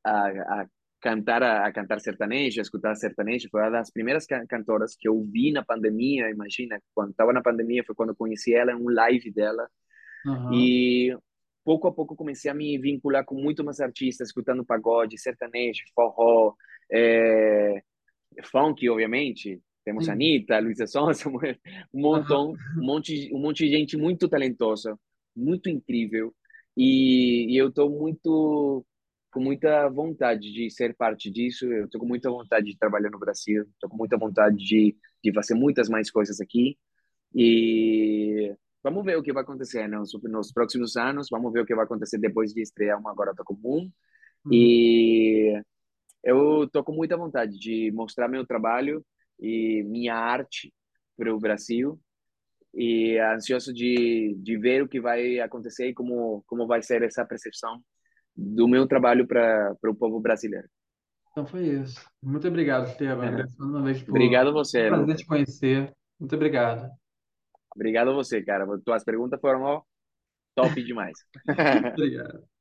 a, 0.06 0.62
a 0.62 0.68
cantar 1.00 1.44
a, 1.44 1.72
cantar 1.72 2.00
sertanejo, 2.00 2.60
a 2.60 2.64
escutar 2.64 2.96
sertanejo, 2.96 3.48
foi 3.50 3.62
uma 3.62 3.70
das 3.70 3.90
primeiras 3.90 4.26
cantoras 4.50 4.96
que 4.96 5.08
eu 5.08 5.24
vi 5.24 5.52
na 5.52 5.64
pandemia, 5.64 6.30
imagina, 6.30 6.82
quando 6.94 7.12
estava 7.12 7.32
na 7.32 7.42
pandemia 7.42 7.84
foi 7.86 7.96
quando 7.96 8.10
eu 8.10 8.16
conheci 8.16 8.54
ela 8.54 8.72
em 8.72 8.76
um 8.76 8.90
live 8.90 9.32
dela. 9.32 9.70
Uhum. 10.26 10.54
E 10.54 11.18
pouco 11.68 11.86
a 11.86 11.92
pouco 11.92 12.16
comecei 12.16 12.50
a 12.50 12.54
me 12.54 12.78
vincular 12.78 13.26
com 13.26 13.36
muito 13.36 13.62
mais 13.62 13.82
artistas, 13.82 14.30
escutando 14.30 14.64
pagode, 14.64 15.18
sertanejo, 15.18 15.84
forró, 15.94 16.54
é, 16.90 17.84
funk, 18.46 18.88
obviamente. 18.88 19.62
Temos 19.84 20.06
Sim. 20.06 20.12
Anitta, 20.12 20.60
Luísa 20.60 20.88
Sonsa, 20.88 21.28
um 21.94 22.02
montão, 22.02 22.54
um 22.78 22.86
monte, 22.86 23.30
um 23.34 23.40
monte 23.40 23.66
de 23.66 23.72
gente 23.72 23.98
muito 23.98 24.30
talentosa, 24.30 24.98
muito 25.36 25.70
incrível. 25.70 26.34
E, 26.78 27.54
e 27.54 27.58
eu 27.58 27.68
estou 27.68 27.90
muito 27.90 28.86
com 29.30 29.42
muita 29.42 29.90
vontade 29.90 30.54
de 30.54 30.70
ser 30.70 30.96
parte 30.96 31.30
disso. 31.30 31.66
Eu 31.66 31.84
estou 31.84 32.00
com 32.00 32.08
muita 32.08 32.30
vontade 32.30 32.68
de 32.68 32.78
trabalhar 32.78 33.10
no 33.10 33.20
Brasil. 33.20 33.64
Estou 33.74 33.90
com 33.90 33.98
muita 33.98 34.18
vontade 34.18 34.56
de, 34.56 34.96
de 35.22 35.34
fazer 35.34 35.54
muitas 35.54 35.90
mais 35.90 36.10
coisas 36.10 36.40
aqui. 36.40 36.78
E 37.36 38.56
vamos 38.84 39.04
ver 39.04 39.18
o 39.18 39.24
que 39.24 39.34
vai 39.34 39.44
acontecer 39.44 39.88
nos, 39.88 40.12
nos 40.24 40.52
próximos 40.52 40.96
anos. 40.96 41.28
Vamos 41.30 41.52
ver 41.52 41.62
o 41.62 41.66
que 41.66 41.76
vai 41.76 41.86
acontecer 41.86 42.18
depois 42.18 42.54
de 42.54 42.62
estrear 42.62 43.00
uma 43.00 43.16
Garota 43.16 43.44
Comum. 43.44 43.90
Uhum. 44.46 44.54
E 44.54 45.62
eu 46.24 46.64
estou 46.64 46.84
com 46.84 46.94
muita 46.94 47.18
vontade 47.18 47.58
de 47.58 47.92
mostrar 47.92 48.28
meu 48.28 48.46
trabalho 48.46 49.04
e 49.40 49.84
minha 49.84 50.16
arte 50.16 50.74
para 51.16 51.34
o 51.34 51.40
Brasil 51.40 52.00
e 52.74 53.18
ansioso 53.20 53.74
de, 53.74 54.36
de 54.40 54.58
ver 54.58 54.84
o 54.84 54.88
que 54.88 55.00
vai 55.00 55.40
acontecer 55.40 55.88
e 55.88 55.94
como 55.94 56.44
como 56.46 56.68
vai 56.68 56.82
ser 56.82 57.02
essa 57.02 57.26
percepção 57.26 57.82
do 58.36 58.68
meu 58.68 58.88
trabalho 58.88 59.28
para 59.28 59.76
o 59.86 59.96
povo 59.96 60.20
brasileiro. 60.20 60.68
Então 61.32 61.46
foi 61.46 61.68
isso. 61.68 62.04
Muito 62.22 62.48
obrigado, 62.48 62.88
Esteban. 62.88 63.42
É. 63.42 63.46
Uma 63.60 63.82
vez 63.82 64.02
por... 64.02 64.12
Obrigado 64.12 64.50
a 64.50 64.52
você. 64.52 64.88
Prazer 64.88 65.16
te 65.16 65.26
conhecer. 65.26 65.94
Muito 66.20 66.36
obrigado. 66.36 66.90
Obrigado 67.78 68.10
a 68.10 68.14
você, 68.14 68.42
cara. 68.44 68.66
Tuas 68.84 69.04
perguntas 69.04 69.40
foram 69.40 69.62
ó, 69.62 69.84
top 70.56 70.84
demais. 70.84 71.18
obrigado. 71.94 72.48